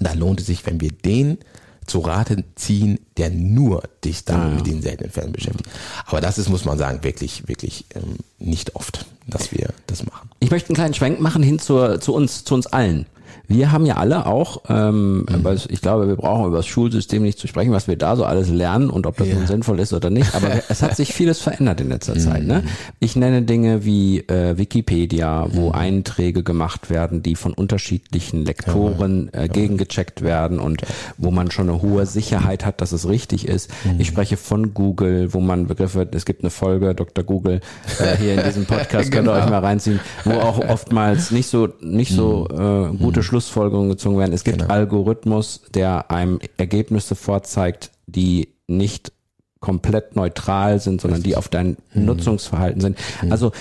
Da 0.00 0.12
lohnt 0.14 0.40
es 0.40 0.46
sich, 0.46 0.66
wenn 0.66 0.80
wir 0.80 0.90
den 0.90 1.38
zu 1.86 2.00
Rate 2.00 2.42
ziehen, 2.56 2.98
der 3.16 3.30
nur 3.30 3.84
dich 4.04 4.24
dann 4.24 4.40
ah, 4.40 4.48
mit 4.56 4.66
den 4.66 4.82
seltenen 4.82 5.12
Fällen 5.12 5.30
beschäftigt. 5.30 5.70
Aber 6.06 6.20
das 6.20 6.36
ist, 6.36 6.48
muss 6.48 6.64
man 6.64 6.78
sagen, 6.78 7.04
wirklich, 7.04 7.46
wirklich 7.46 7.84
ähm, 7.94 8.16
nicht 8.40 8.74
oft, 8.74 9.06
dass 9.28 9.52
wir 9.52 9.68
das 9.86 10.04
machen. 10.04 10.30
Ich 10.40 10.50
möchte 10.50 10.70
einen 10.70 10.76
kleinen 10.76 10.94
Schwenk 10.94 11.20
machen 11.20 11.44
hin 11.44 11.60
zur, 11.60 12.00
zu 12.00 12.12
uns, 12.12 12.42
zu 12.42 12.54
uns 12.54 12.66
allen. 12.66 13.06
Wir 13.46 13.72
haben 13.72 13.86
ja 13.86 13.96
alle 13.96 14.26
auch, 14.26 14.62
ähm, 14.68 15.26
mhm. 15.28 15.46
ich 15.68 15.80
glaube, 15.80 16.08
wir 16.08 16.16
brauchen 16.16 16.46
über 16.46 16.58
das 16.58 16.66
Schulsystem 16.66 17.22
nicht 17.22 17.38
zu 17.38 17.46
sprechen, 17.46 17.72
was 17.72 17.88
wir 17.88 17.96
da 17.96 18.16
so 18.16 18.24
alles 18.24 18.48
lernen 18.48 18.90
und 18.90 19.06
ob 19.06 19.16
das 19.16 19.28
ja. 19.28 19.34
nun 19.34 19.46
sinnvoll 19.46 19.80
ist 19.80 19.92
oder 19.92 20.10
nicht. 20.10 20.34
Aber 20.34 20.50
es 20.68 20.82
hat 20.82 20.96
sich 20.96 21.12
vieles 21.12 21.40
verändert 21.40 21.80
in 21.80 21.88
letzter 21.88 22.14
Zeit. 22.18 22.44
Ne? 22.44 22.62
Mhm. 22.64 22.68
Ich 23.00 23.16
nenne 23.16 23.42
Dinge 23.42 23.84
wie 23.84 24.20
äh, 24.20 24.56
Wikipedia, 24.56 25.46
wo 25.50 25.68
mhm. 25.68 25.74
Einträge 25.74 26.42
gemacht 26.42 26.90
werden, 26.90 27.22
die 27.22 27.34
von 27.34 27.52
unterschiedlichen 27.52 28.44
Lektoren 28.44 29.30
äh, 29.32 29.48
gegengecheckt 29.48 30.22
werden 30.22 30.58
und 30.58 30.82
wo 31.18 31.30
man 31.30 31.50
schon 31.50 31.68
eine 31.68 31.82
hohe 31.82 32.06
Sicherheit 32.06 32.64
hat, 32.64 32.80
dass 32.80 32.92
es 32.92 33.08
richtig 33.08 33.46
ist. 33.46 33.70
Mhm. 33.84 34.00
Ich 34.00 34.08
spreche 34.08 34.36
von 34.36 34.74
Google, 34.74 35.32
wo 35.34 35.40
man 35.40 35.66
Begriffe, 35.66 36.08
es 36.12 36.24
gibt 36.24 36.42
eine 36.42 36.50
Folge, 36.50 36.94
Dr. 36.94 37.24
Google, 37.24 37.60
äh, 37.98 38.16
hier 38.16 38.34
in 38.34 38.44
diesem 38.44 38.64
Podcast, 38.66 39.10
genau. 39.10 39.32
könnt 39.32 39.38
ihr 39.38 39.44
euch 39.44 39.50
mal 39.50 39.58
reinziehen, 39.60 40.00
wo 40.24 40.32
auch 40.32 40.58
oftmals 40.58 41.30
nicht 41.30 41.48
so, 41.48 41.68
nicht 41.80 42.12
so 42.12 42.48
mhm. 42.50 42.94
äh, 42.94 42.96
gute 42.96 43.20
mhm. 43.20 43.23
Schlussfolgerungen 43.24 43.90
gezogen 43.90 44.18
werden. 44.18 44.32
Es 44.32 44.44
gibt 44.44 44.58
genau. 44.58 44.72
Algorithmus, 44.72 45.62
der 45.74 46.10
einem 46.10 46.38
Ergebnisse 46.56 47.14
vorzeigt, 47.14 47.90
die 48.06 48.48
nicht 48.66 49.12
komplett 49.60 50.14
neutral 50.14 50.78
sind, 50.80 51.00
sondern 51.00 51.22
die 51.22 51.36
auf 51.36 51.48
dein 51.48 51.76
mhm. 51.94 52.04
Nutzungsverhalten 52.04 52.80
sind. 52.80 52.98
Mhm. 53.22 53.32
Also 53.32 53.52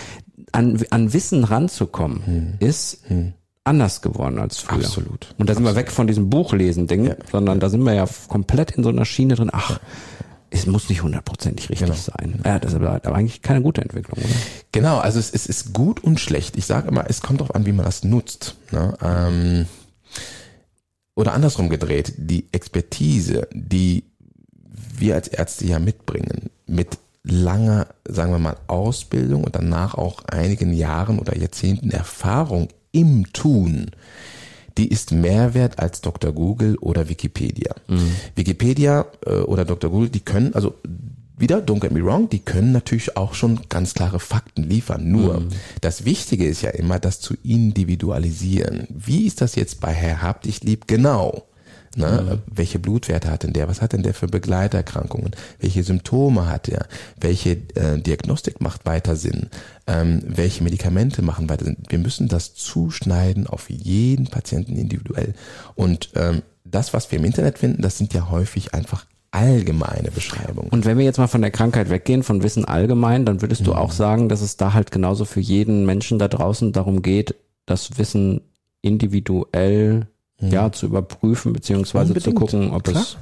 an, 0.52 0.84
an 0.90 1.14
Wissen 1.14 1.44
ranzukommen, 1.44 2.22
mhm. 2.26 2.54
ist 2.60 3.00
anders 3.64 4.02
geworden 4.02 4.40
als 4.40 4.60
früher. 4.60 4.80
Absolut. 4.80 5.34
Und 5.38 5.50
da 5.50 5.54
sind 5.54 5.64
Absolut. 5.64 5.66
wir 5.66 5.76
weg 5.76 5.92
von 5.92 6.08
diesem 6.08 6.30
Buchlesen-Ding, 6.30 7.06
ja. 7.06 7.16
sondern 7.32 7.60
da 7.60 7.70
sind 7.70 7.84
wir 7.84 7.94
ja 7.94 8.06
komplett 8.28 8.72
in 8.72 8.84
so 8.84 8.90
einer 8.90 9.06
Schiene 9.06 9.36
drin. 9.36 9.50
Ach, 9.52 9.80
es 10.54 10.68
muss 10.68 10.88
nicht 10.90 11.02
hundertprozentig 11.02 11.70
richtig 11.70 11.88
genau. 11.88 12.00
sein. 12.00 12.40
Ja, 12.46 12.60
das 12.60 12.74
ist 12.74 12.76
aber, 12.76 12.92
aber, 12.92 13.16
eigentlich 13.16 13.42
keine 13.42 13.62
gute 13.62 13.82
Entwicklung, 13.82 14.20
oder? 14.20 14.34
Genau, 14.72 15.00
also 15.00 15.20
es, 15.20 15.32
es 15.32 15.48
ist 15.48 15.74
gut 15.74 16.04
und 16.04 16.20
schlecht. 16.20 16.56
Ich 16.58 16.66
sage 16.66 16.88
immer, 16.88 17.06
es 17.10 17.22
kommt 17.22 17.42
darauf 17.42 17.56
an, 17.56 17.66
wie 17.66 17.72
man 17.72 17.86
das 17.86 18.04
nutzt. 18.04 18.56
Ne? 18.72 18.96
Ähm, 19.02 19.66
oder 21.16 21.34
andersrum 21.34 21.70
gedreht, 21.70 22.14
die 22.18 22.48
Expertise, 22.52 23.48
die 23.52 24.04
wir 24.98 25.16
als 25.16 25.28
Ärzte 25.28 25.66
ja 25.66 25.80
mitbringen, 25.80 26.50
mit 26.68 27.00
langer, 27.24 27.88
sagen 28.08 28.32
wir 28.32 28.40
mal, 28.40 28.58
Ausbildung 28.68 29.44
und 29.44 29.56
danach 29.56 29.96
auch 29.96 30.24
einigen 30.26 30.74
Jahren 30.74 31.20
oder 31.20 31.36
Jahrzehnten 31.36 31.90
Erfahrung 31.90 32.68
im 32.92 33.32
Tun, 33.34 33.92
die 34.78 34.88
ist 34.88 35.12
mehr 35.12 35.54
wert 35.54 35.80
als 35.80 36.02
Dr. 36.02 36.32
Google 36.32 36.78
oder 36.78 37.10
Wikipedia. 37.10 37.76
Mhm. 37.88 38.12
Wikipedia 38.36 39.06
äh, 39.26 39.40
oder 39.40 39.66
Dr. 39.66 39.90
Google, 39.90 40.10
die 40.10 40.20
können, 40.20 40.54
also 40.54 40.76
wieder, 41.38 41.58
don't 41.58 41.80
get 41.80 41.92
me 41.92 42.04
wrong, 42.04 42.30
die 42.30 42.40
können 42.40 42.72
natürlich 42.72 43.18
auch 43.18 43.34
schon 43.34 43.60
ganz 43.70 43.94
klare 43.94 44.20
Fakten 44.20 44.64
liefern. 44.64 45.12
Nur, 45.12 45.42
mhm. 45.42 45.50
das 45.82 46.06
Wichtige 46.06 46.48
ist 46.48 46.62
ja 46.62 46.70
immer, 46.70 47.00
das 47.00 47.20
zu 47.20 47.36
individualisieren. 47.44 48.88
Wie 48.90 49.26
ist 49.26 49.42
das 49.42 49.56
jetzt 49.56 49.80
bei 49.82 49.94
Herr 49.94 50.22
Hab 50.22 50.44
dich 50.44 50.64
lieb 50.64 50.88
genau? 50.88 51.48
Ne? 51.96 52.26
Mhm. 52.26 52.42
Welche 52.48 52.80
Blutwerte 52.80 53.30
hat 53.30 53.44
denn 53.44 53.54
der? 53.54 53.68
Was 53.68 53.82
hat 53.82 53.94
denn 53.94 54.04
der 54.04 54.14
für 54.14 54.28
Begleiterkrankungen? 54.28 55.32
Welche 55.60 55.84
Symptome 55.84 56.50
hat 56.50 56.68
er? 56.68 56.88
Welche 57.20 57.52
äh, 57.76 58.00
Diagnostik 58.00 58.62
macht 58.62 58.86
weiter 58.86 59.16
Sinn? 59.16 59.50
Ähm, 59.86 60.22
welche 60.26 60.64
Medikamente 60.64 61.22
machen 61.22 61.50
weiter 61.50 61.66
Sinn? 61.66 61.78
Wir 61.90 62.00
müssen 62.00 62.28
das 62.28 62.56
zuschneiden 62.56 63.48
auf 63.48 63.70
jeden 63.70 64.28
Patienten 64.28 64.76
individuell. 64.76 65.34
Und 65.76 66.10
ähm, 66.16 66.42
das, 66.66 66.94
was 66.94 67.12
wir 67.12 67.20
im 67.20 67.26
Internet 67.26 67.60
finden, 67.60 67.82
das 67.82 67.98
sind 67.98 68.14
ja 68.14 68.30
häufig 68.32 68.74
einfach 68.74 69.06
allgemeine 69.32 70.12
Beschreibungen. 70.12 70.70
Und 70.70 70.86
wenn 70.86 70.98
wir 70.98 71.06
jetzt 71.06 71.18
mal 71.18 71.28
von 71.28 71.42
der 71.42 71.52
Krankheit 71.52 71.90
weggehen, 71.90 72.24
von 72.24 72.44
Wissen 72.44 72.66
allgemein, 72.66 73.26
dann 73.26 73.42
würdest 73.42 73.66
du 73.66 73.72
mhm. 73.72 73.78
auch 73.78 73.92
sagen, 73.92 74.30
dass 74.30 74.42
es 74.42 74.58
da 74.58 74.74
halt 74.74 74.92
genauso 74.92 75.26
für 75.26 75.40
jeden 75.40 75.86
Menschen 75.86 76.20
da 76.20 76.28
draußen 76.28 76.72
darum 76.72 77.02
geht, 77.02 77.36
das 77.66 77.98
Wissen 77.98 78.42
individuell 78.82 80.08
ja, 80.52 80.72
zu 80.72 80.88
überprüfen, 80.88 81.54
beziehungsweise 81.54 82.14
Unbedingt. 82.14 82.24
zu 82.24 82.34
gucken, 82.34 82.72
ob 82.72 82.84
Klar. 82.84 83.02
es 83.02 83.18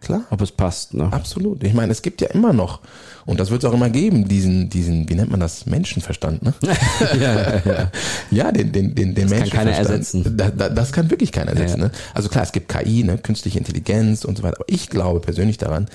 Klar. 0.00 0.22
Ob 0.30 0.40
es 0.40 0.52
passt, 0.52 0.94
ne? 0.94 1.10
Absolut. 1.10 1.64
Ich 1.64 1.74
meine, 1.74 1.90
es 1.90 2.02
gibt 2.02 2.20
ja 2.20 2.28
immer 2.28 2.52
noch, 2.52 2.80
und 3.24 3.40
das 3.40 3.50
wird 3.50 3.64
es 3.64 3.68
auch 3.68 3.74
immer 3.74 3.90
geben, 3.90 4.28
diesen, 4.28 4.68
diesen, 4.68 5.08
wie 5.08 5.14
nennt 5.14 5.30
man 5.30 5.40
das, 5.40 5.66
Menschenverstand, 5.66 6.42
ne? 6.42 6.54
ja, 7.20 7.34
ja, 7.34 7.62
ja. 7.64 7.92
ja, 8.30 8.52
den, 8.52 8.72
den, 8.72 8.94
den, 8.94 9.14
den 9.14 9.28
das 9.28 9.30
Menschenverstand. 9.30 9.52
Kann 9.52 9.64
keiner 9.64 9.76
ersetzen. 9.76 10.36
Da, 10.36 10.50
da, 10.50 10.68
das 10.68 10.92
kann 10.92 11.10
wirklich 11.10 11.32
keiner 11.32 11.52
ersetzen, 11.52 11.80
ja. 11.80 11.86
ne? 11.86 11.92
Also 12.14 12.28
klar, 12.28 12.44
es 12.44 12.52
gibt 12.52 12.68
KI, 12.68 13.04
ne? 13.04 13.18
Künstliche 13.18 13.58
Intelligenz 13.58 14.24
und 14.24 14.36
so 14.36 14.44
weiter. 14.44 14.58
Aber 14.58 14.68
ich 14.68 14.90
glaube 14.90 15.20
persönlich 15.20 15.58
daran, 15.58 15.86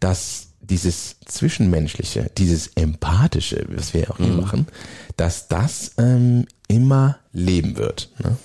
dass 0.00 0.48
dieses 0.60 1.16
Zwischenmenschliche, 1.24 2.30
dieses 2.36 2.68
Empathische, 2.74 3.64
was 3.68 3.94
wir 3.94 4.02
ja 4.02 4.10
auch 4.10 4.18
hier 4.18 4.26
mhm. 4.26 4.40
machen, 4.40 4.66
dass 5.16 5.48
das 5.48 5.92
ähm, 5.98 6.46
immer 6.68 7.18
leben 7.32 7.76
wird. 7.76 8.10
Ne? 8.22 8.36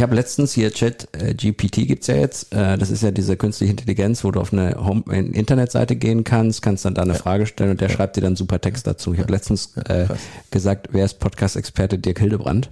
Ich 0.00 0.02
habe 0.02 0.14
letztens 0.14 0.54
hier 0.54 0.72
Chat 0.72 1.08
äh, 1.12 1.34
GPT 1.34 1.86
gibt's 1.86 2.06
ja 2.06 2.14
jetzt. 2.14 2.54
Äh, 2.54 2.78
das 2.78 2.90
ist 2.90 3.02
ja 3.02 3.10
diese 3.10 3.36
künstliche 3.36 3.72
Intelligenz, 3.72 4.24
wo 4.24 4.30
du 4.30 4.40
auf 4.40 4.50
eine 4.50 4.74
Home 4.82 5.04
eine 5.10 5.28
Internetseite 5.28 5.94
gehen 5.94 6.24
kannst, 6.24 6.62
kannst 6.62 6.86
dann 6.86 6.94
da 6.94 7.02
eine 7.02 7.12
ja. 7.12 7.18
Frage 7.18 7.44
stellen 7.44 7.72
und 7.72 7.82
der 7.82 7.90
ja. 7.90 7.96
schreibt 7.96 8.16
dir 8.16 8.22
dann 8.22 8.34
super 8.34 8.62
Text 8.62 8.86
dazu. 8.86 9.12
Ich 9.12 9.20
habe 9.20 9.30
letztens 9.30 9.76
äh, 9.76 10.06
gesagt, 10.50 10.88
wer 10.92 11.04
ist 11.04 11.18
Podcast-Experte 11.18 11.98
Dirk 11.98 12.18
Hildebrand? 12.18 12.70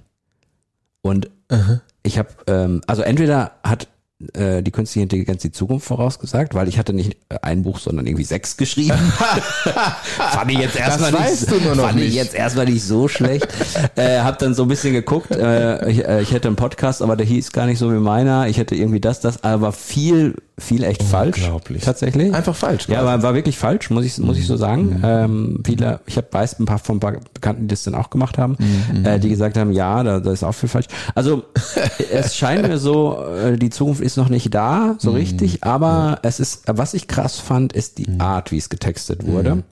Und 1.03 1.29
Aha. 1.49 1.81
ich 2.01 2.17
habe, 2.17 2.29
ähm, 2.47 2.81
also 2.87 3.03
entweder 3.03 3.51
hat 3.61 3.87
äh, 4.33 4.61
die 4.61 4.71
künstliche 4.71 5.03
Intelligenz 5.03 5.41
die 5.41 5.51
Zukunft 5.51 5.87
vorausgesagt, 5.87 6.53
weil 6.53 6.67
ich 6.67 6.77
hatte 6.77 6.93
nicht 6.93 7.15
ein 7.41 7.63
Buch, 7.63 7.79
sondern 7.79 8.05
irgendwie 8.05 8.25
sechs 8.25 8.57
geschrieben. 8.57 8.97
fand 10.17 10.51
ich 10.51 10.59
jetzt 10.59 10.75
erstmal 10.75 11.11
nicht, 11.11 11.45
fand 11.45 11.95
nicht. 11.95 12.07
ich 12.09 12.15
jetzt 12.15 12.35
erstmal 12.35 12.65
nicht 12.65 12.83
so 12.83 13.07
schlecht. 13.07 13.47
äh, 13.95 14.19
hab 14.19 14.37
dann 14.39 14.53
so 14.53 14.63
ein 14.63 14.67
bisschen 14.67 14.93
geguckt. 14.93 15.31
Äh, 15.31 15.89
ich, 15.89 16.05
äh, 16.05 16.21
ich 16.21 16.33
hätte 16.33 16.49
einen 16.49 16.57
Podcast, 16.57 17.01
aber 17.01 17.15
der 17.15 17.25
hieß 17.25 17.53
gar 17.53 17.65
nicht 17.65 17.79
so 17.79 17.93
wie 17.93 17.99
meiner. 17.99 18.47
Ich 18.47 18.57
hätte 18.57 18.75
irgendwie 18.75 18.99
das, 18.99 19.21
das, 19.21 19.43
aber 19.43 19.71
viel 19.71 20.35
viel 20.59 20.83
echt 20.83 21.03
falsch. 21.03 21.49
Tatsächlich. 21.83 22.33
Einfach 22.33 22.55
falsch. 22.55 22.85
Quasi. 22.85 22.93
Ja, 22.93 23.01
aber 23.01 23.23
war 23.23 23.33
wirklich 23.33 23.57
falsch, 23.57 23.89
muss 23.89 24.05
ich, 24.05 24.17
muss 24.17 24.37
ich 24.37 24.45
so 24.45 24.57
sagen. 24.57 24.97
Mhm. 24.97 25.01
Ähm, 25.03 25.63
viele, 25.65 25.99
ich 26.05 26.17
habe 26.17 26.27
weiß 26.31 26.59
ein 26.59 26.65
paar 26.65 26.79
von 26.79 26.99
Bekannten, 26.99 27.63
die 27.63 27.67
das 27.67 27.83
dann 27.83 27.95
auch 27.95 28.09
gemacht 28.09 28.37
haben, 28.37 28.57
mhm. 28.93 29.05
äh, 29.05 29.19
die 29.19 29.29
gesagt 29.29 29.57
haben, 29.57 29.71
ja, 29.71 30.03
da, 30.03 30.19
da 30.19 30.31
ist 30.31 30.43
auch 30.43 30.53
viel 30.53 30.69
falsch. 30.69 30.87
Also 31.15 31.43
es 32.11 32.35
scheint 32.35 32.67
mir 32.67 32.77
so, 32.77 33.23
äh, 33.23 33.57
die 33.57 33.69
Zukunft 33.69 34.01
ist 34.01 34.08
noch 34.17 34.29
nicht 34.29 34.53
da, 34.53 34.95
so 34.97 35.11
mhm. 35.11 35.17
richtig, 35.17 35.63
aber 35.63 36.19
es 36.23 36.39
ist, 36.39 36.63
was 36.67 36.93
ich 36.93 37.07
krass 37.07 37.39
fand, 37.39 37.73
ist 37.73 37.97
die 37.97 38.09
mhm. 38.09 38.21
Art, 38.21 38.51
wie 38.51 38.57
es 38.57 38.69
getextet 38.69 39.25
wurde, 39.25 39.55
mhm. 39.55 39.63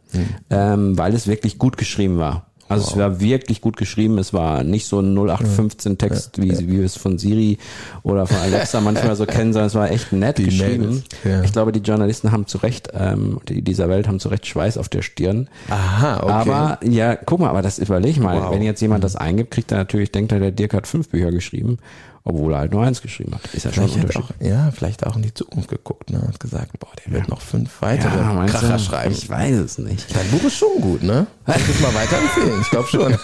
ähm, 0.49 0.97
weil 0.97 1.13
es 1.13 1.27
wirklich 1.27 1.57
gut 1.57 1.77
geschrieben 1.77 2.17
war. 2.17 2.47
Also 2.69 2.85
wow. 2.85 2.91
es 2.91 2.97
war 2.97 3.19
wirklich 3.21 3.61
gut 3.61 3.77
geschrieben. 3.77 4.17
Es 4.17 4.33
war 4.33 4.63
nicht 4.63 4.87
so 4.87 4.99
ein 4.99 5.17
0815 5.17 5.97
Text, 5.97 6.37
ja, 6.37 6.43
wie, 6.43 6.49
ja. 6.49 6.59
wie 6.59 6.79
wir 6.79 6.85
es 6.85 6.97
von 6.97 7.17
Siri 7.17 7.57
oder 8.03 8.27
von 8.27 8.37
Alexa 8.37 8.81
manchmal 8.81 9.15
so 9.15 9.25
kennen, 9.25 9.53
sondern 9.53 9.67
es 9.67 9.75
war 9.75 9.89
echt 9.91 10.11
nett 10.11 10.37
die 10.37 10.45
geschrieben. 10.45 11.03
Ja. 11.23 11.43
Ich 11.43 11.53
glaube, 11.53 11.71
die 11.71 11.79
Journalisten 11.79 12.31
haben 12.31 12.47
zu 12.47 12.57
Recht, 12.57 12.89
ähm, 12.93 13.39
die 13.47 13.61
dieser 13.61 13.89
Welt 13.89 14.07
haben 14.07 14.19
zu 14.19 14.29
Recht 14.29 14.45
Schweiß 14.47 14.77
auf 14.77 14.89
der 14.89 15.01
Stirn. 15.01 15.49
Aha, 15.69 16.17
okay. 16.17 16.31
Aber 16.31 16.79
ja, 16.83 17.15
guck 17.15 17.39
mal, 17.39 17.49
aber 17.49 17.61
das 17.61 17.79
überleg 17.79 18.19
mal, 18.19 18.41
wow. 18.41 18.51
wenn 18.51 18.61
jetzt 18.61 18.81
jemand 18.81 19.03
das 19.03 19.15
eingibt, 19.15 19.51
kriegt 19.51 19.71
er 19.71 19.77
natürlich, 19.77 20.11
denkt 20.11 20.31
er, 20.31 20.39
der 20.39 20.51
Dirk 20.51 20.73
hat 20.73 20.87
fünf 20.87 21.09
Bücher 21.09 21.31
geschrieben 21.31 21.79
obwohl 22.27 22.53
er 22.53 22.59
halt 22.59 22.73
nur 22.73 22.83
eins 22.83 23.01
geschrieben 23.01 23.33
hat. 23.35 23.53
Ist 23.53 23.63
ja 23.63 23.71
schon 23.71 23.85
ein 23.85 23.89
Unterschied. 23.89 24.21
Auch, 24.21 24.29
ja, 24.41 24.69
vielleicht 24.71 25.05
auch 25.07 25.15
in 25.15 25.21
die 25.21 25.33
Zukunft 25.33 25.69
geguckt, 25.69 26.09
ne? 26.09 26.21
Hat 26.27 26.39
gesagt, 26.39 26.77
boah, 26.77 26.89
der 27.05 27.13
wird 27.13 27.29
noch 27.29 27.39
fünf 27.39 27.81
weitere 27.81 28.17
ja, 28.17 28.45
Kracher 28.45 28.73
du? 28.73 28.79
schreiben. 28.79 29.13
Ich 29.13 29.29
weiß 29.29 29.55
es 29.55 29.77
nicht. 29.77 30.13
Dein 30.13 30.29
Buch 30.29 30.43
ist 30.43 30.57
schon 30.57 30.81
gut, 30.81 31.03
ne? 31.03 31.27
Kannst 31.45 31.69
es 31.69 31.79
mal 31.79 31.93
weiterempfehlen? 31.93 32.61
Ich 32.61 32.69
glaube 32.69 32.87
schon. 32.89 33.17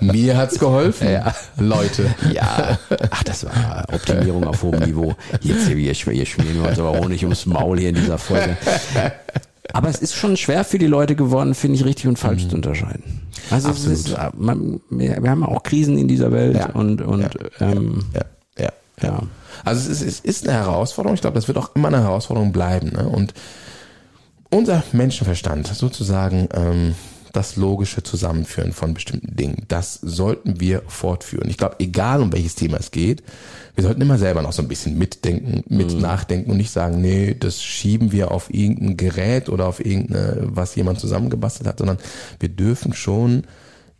Mir 0.12 0.36
hat's 0.36 0.58
geholfen. 0.58 1.10
Ja. 1.10 1.34
Leute. 1.56 2.14
Ja. 2.30 2.78
Ach, 3.10 3.22
das 3.22 3.44
war 3.46 3.86
Optimierung 3.90 4.46
auf 4.46 4.62
hohem 4.62 4.80
Niveau. 4.80 5.14
Jetzt 5.40 5.66
hier, 5.66 5.76
wir, 5.76 5.94
wir 5.94 6.26
schmieren 6.26 6.60
uns 6.60 6.78
aber 6.78 6.98
Honig 6.98 7.22
ums 7.22 7.46
Maul 7.46 7.78
hier 7.78 7.88
in 7.88 7.94
dieser 7.94 8.18
Folge. 8.18 8.56
Aber 9.72 9.88
es 9.88 9.98
ist 9.98 10.14
schon 10.14 10.36
schwer 10.36 10.64
für 10.64 10.78
die 10.78 10.86
Leute 10.86 11.14
geworden, 11.16 11.54
finde 11.54 11.76
ich, 11.76 11.84
richtig 11.84 12.06
und 12.06 12.18
falsch 12.18 12.44
mhm. 12.44 12.50
zu 12.50 12.56
unterscheiden. 12.56 13.22
Also 13.50 13.70
ist, 13.70 14.16
man, 14.36 14.80
wir, 14.90 15.22
wir, 15.22 15.30
haben 15.30 15.44
auch 15.44 15.62
Krisen 15.62 15.96
in 15.98 16.08
dieser 16.08 16.32
Welt 16.32 16.56
ja. 16.56 16.70
und, 16.70 17.00
und 17.00 17.22
ja. 17.22 17.30
Ähm, 17.60 18.04
ja. 18.14 18.22
Ja. 18.58 18.72
ja. 19.02 19.22
Also 19.64 19.90
es 19.90 20.00
ist, 20.00 20.02
es 20.02 20.20
ist 20.20 20.48
eine 20.48 20.58
Herausforderung. 20.58 21.14
Ich 21.14 21.20
glaube, 21.20 21.34
das 21.34 21.48
wird 21.48 21.58
auch 21.58 21.74
immer 21.74 21.88
eine 21.88 22.02
Herausforderung 22.02 22.52
bleiben. 22.52 22.90
Ne? 22.90 23.08
Und 23.08 23.34
unser 24.50 24.82
Menschenverstand 24.92 25.66
sozusagen 25.66 26.48
ähm, 26.54 26.94
das 27.38 27.54
logische 27.54 28.02
Zusammenführen 28.02 28.72
von 28.72 28.94
bestimmten 28.94 29.36
Dingen. 29.36 29.62
Das 29.68 29.94
sollten 29.94 30.58
wir 30.58 30.82
fortführen. 30.88 31.48
Ich 31.48 31.56
glaube, 31.56 31.76
egal 31.78 32.20
um 32.20 32.32
welches 32.32 32.56
Thema 32.56 32.78
es 32.78 32.90
geht, 32.90 33.22
wir 33.76 33.84
sollten 33.84 34.00
immer 34.00 34.18
selber 34.18 34.42
noch 34.42 34.52
so 34.52 34.60
ein 34.60 34.66
bisschen 34.66 34.98
mitdenken, 34.98 35.62
mit 35.68 35.94
mhm. 35.94 36.00
nachdenken 36.00 36.50
und 36.50 36.56
nicht 36.56 36.72
sagen, 36.72 37.00
nee, 37.00 37.36
das 37.38 37.62
schieben 37.62 38.10
wir 38.10 38.32
auf 38.32 38.52
irgendein 38.52 38.96
Gerät 38.96 39.48
oder 39.48 39.68
auf 39.68 39.78
irgendeine, 39.78 40.48
was 40.48 40.74
jemand 40.74 40.98
zusammengebastelt 40.98 41.68
hat, 41.68 41.78
sondern 41.78 41.98
wir 42.40 42.48
dürfen 42.48 42.92
schon 42.92 43.44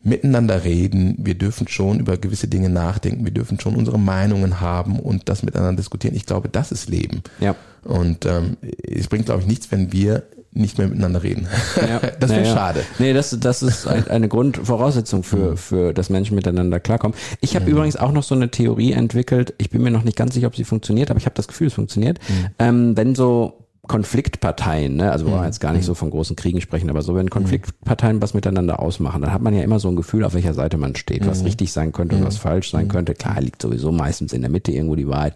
miteinander 0.02 0.64
reden, 0.64 1.14
wir 1.18 1.34
dürfen 1.34 1.68
schon 1.68 2.00
über 2.00 2.16
gewisse 2.16 2.48
Dinge 2.48 2.70
nachdenken, 2.70 3.24
wir 3.24 3.32
dürfen 3.32 3.60
schon 3.60 3.76
unsere 3.76 4.00
Meinungen 4.00 4.60
haben 4.60 4.98
und 4.98 5.28
das 5.28 5.44
miteinander 5.44 5.76
diskutieren. 5.76 6.16
Ich 6.16 6.26
glaube, 6.26 6.48
das 6.48 6.72
ist 6.72 6.88
Leben. 6.88 7.22
Ja. 7.38 7.54
Und 7.84 8.26
ähm, 8.26 8.56
es 8.82 9.06
bringt, 9.06 9.26
glaube 9.26 9.42
ich, 9.42 9.46
nichts, 9.46 9.70
wenn 9.70 9.92
wir 9.92 10.24
nicht 10.58 10.78
mehr 10.78 10.88
miteinander 10.88 11.22
reden. 11.22 11.48
Ja. 11.76 12.00
Das 12.20 12.30
wäre 12.30 12.42
naja. 12.42 12.54
schade. 12.54 12.84
Nee, 12.98 13.12
das, 13.12 13.36
das 13.38 13.62
ist 13.62 13.86
eine 13.86 14.28
Grundvoraussetzung 14.28 15.22
für, 15.22 15.52
mhm. 15.52 15.56
für 15.56 15.94
das 15.94 16.10
Menschen 16.10 16.34
miteinander 16.34 16.80
klarkommen. 16.80 17.16
Ich 17.40 17.54
habe 17.54 17.66
mhm. 17.66 17.72
übrigens 17.72 17.96
auch 17.96 18.12
noch 18.12 18.22
so 18.22 18.34
eine 18.34 18.50
Theorie 18.50 18.92
entwickelt. 18.92 19.54
Ich 19.58 19.70
bin 19.70 19.82
mir 19.82 19.90
noch 19.90 20.02
nicht 20.02 20.16
ganz 20.16 20.34
sicher, 20.34 20.48
ob 20.48 20.56
sie 20.56 20.64
funktioniert, 20.64 21.10
aber 21.10 21.18
ich 21.18 21.26
habe 21.26 21.34
das 21.34 21.48
Gefühl, 21.48 21.68
es 21.68 21.74
funktioniert. 21.74 22.18
Mhm. 22.28 22.46
Ähm, 22.58 22.96
wenn 22.96 23.14
so 23.14 23.57
Konfliktparteien, 23.88 24.96
ne? 24.96 25.10
also 25.10 25.26
wir 25.26 25.32
wollen 25.32 25.42
mhm. 25.42 25.48
jetzt 25.48 25.60
gar 25.60 25.72
nicht 25.72 25.84
so 25.84 25.94
von 25.94 26.10
großen 26.10 26.36
Kriegen 26.36 26.60
sprechen, 26.60 26.90
aber 26.90 27.02
so 27.02 27.14
wenn 27.14 27.30
Konfliktparteien 27.30 28.22
was 28.22 28.34
miteinander 28.34 28.80
ausmachen, 28.80 29.22
dann 29.22 29.32
hat 29.32 29.42
man 29.42 29.54
ja 29.54 29.62
immer 29.62 29.80
so 29.80 29.88
ein 29.88 29.96
Gefühl, 29.96 30.24
auf 30.24 30.34
welcher 30.34 30.54
Seite 30.54 30.76
man 30.76 30.94
steht, 30.94 31.26
was 31.26 31.40
mhm. 31.40 31.46
richtig 31.46 31.72
sein 31.72 31.92
könnte 31.92 32.16
und 32.16 32.24
was 32.24 32.36
mhm. 32.36 32.40
falsch 32.40 32.70
sein 32.70 32.88
könnte. 32.88 33.14
Klar, 33.14 33.40
liegt 33.40 33.60
sowieso 33.60 33.90
meistens 33.90 34.32
in 34.32 34.42
der 34.42 34.50
Mitte 34.50 34.70
irgendwo 34.70 34.94
die 34.94 35.08
Wahrheit, 35.08 35.34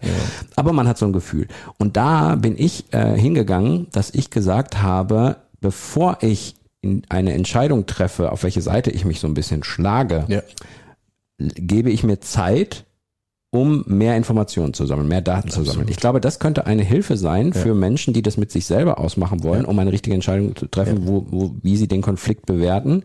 aber 0.55 0.71
man 0.71 0.87
hat 0.87 0.97
so 0.97 1.05
ein 1.05 1.13
Gefühl. 1.13 1.47
Und 1.77 1.97
da 1.97 2.35
bin 2.35 2.55
ich 2.57 2.85
äh, 2.93 3.17
hingegangen, 3.17 3.87
dass 3.91 4.11
ich 4.11 4.29
gesagt 4.29 4.81
habe, 4.81 5.37
bevor 5.59 6.19
ich 6.21 6.55
eine 7.09 7.33
Entscheidung 7.33 7.85
treffe, 7.85 8.31
auf 8.31 8.43
welche 8.43 8.61
Seite 8.61 8.91
ich 8.91 9.05
mich 9.05 9.19
so 9.19 9.27
ein 9.27 9.33
bisschen 9.33 9.63
schlage, 9.63 10.25
ja. 10.27 10.41
gebe 11.37 11.89
ich 11.89 12.03
mir 12.03 12.19
Zeit, 12.19 12.85
um 13.53 13.83
mehr 13.85 14.17
Informationen 14.17 14.73
zu 14.73 14.87
sammeln, 14.87 15.07
mehr 15.07 15.21
Daten 15.21 15.49
Absolut. 15.49 15.67
zu 15.67 15.73
sammeln. 15.73 15.89
Ich 15.91 15.97
glaube, 15.97 16.19
das 16.19 16.39
könnte 16.39 16.65
eine 16.65 16.81
Hilfe 16.81 17.17
sein 17.17 17.51
ja. 17.53 17.61
für 17.61 17.75
Menschen, 17.75 18.11
die 18.11 18.23
das 18.23 18.35
mit 18.35 18.51
sich 18.51 18.65
selber 18.65 18.97
ausmachen 18.97 19.43
wollen, 19.43 19.63
ja. 19.63 19.67
um 19.67 19.77
eine 19.77 19.91
richtige 19.91 20.15
Entscheidung 20.15 20.55
zu 20.55 20.65
treffen, 20.65 21.03
ja. 21.03 21.07
wo, 21.07 21.27
wo, 21.29 21.55
wie 21.61 21.77
sie 21.77 21.87
den 21.87 22.01
Konflikt 22.01 22.47
bewerten. 22.47 23.03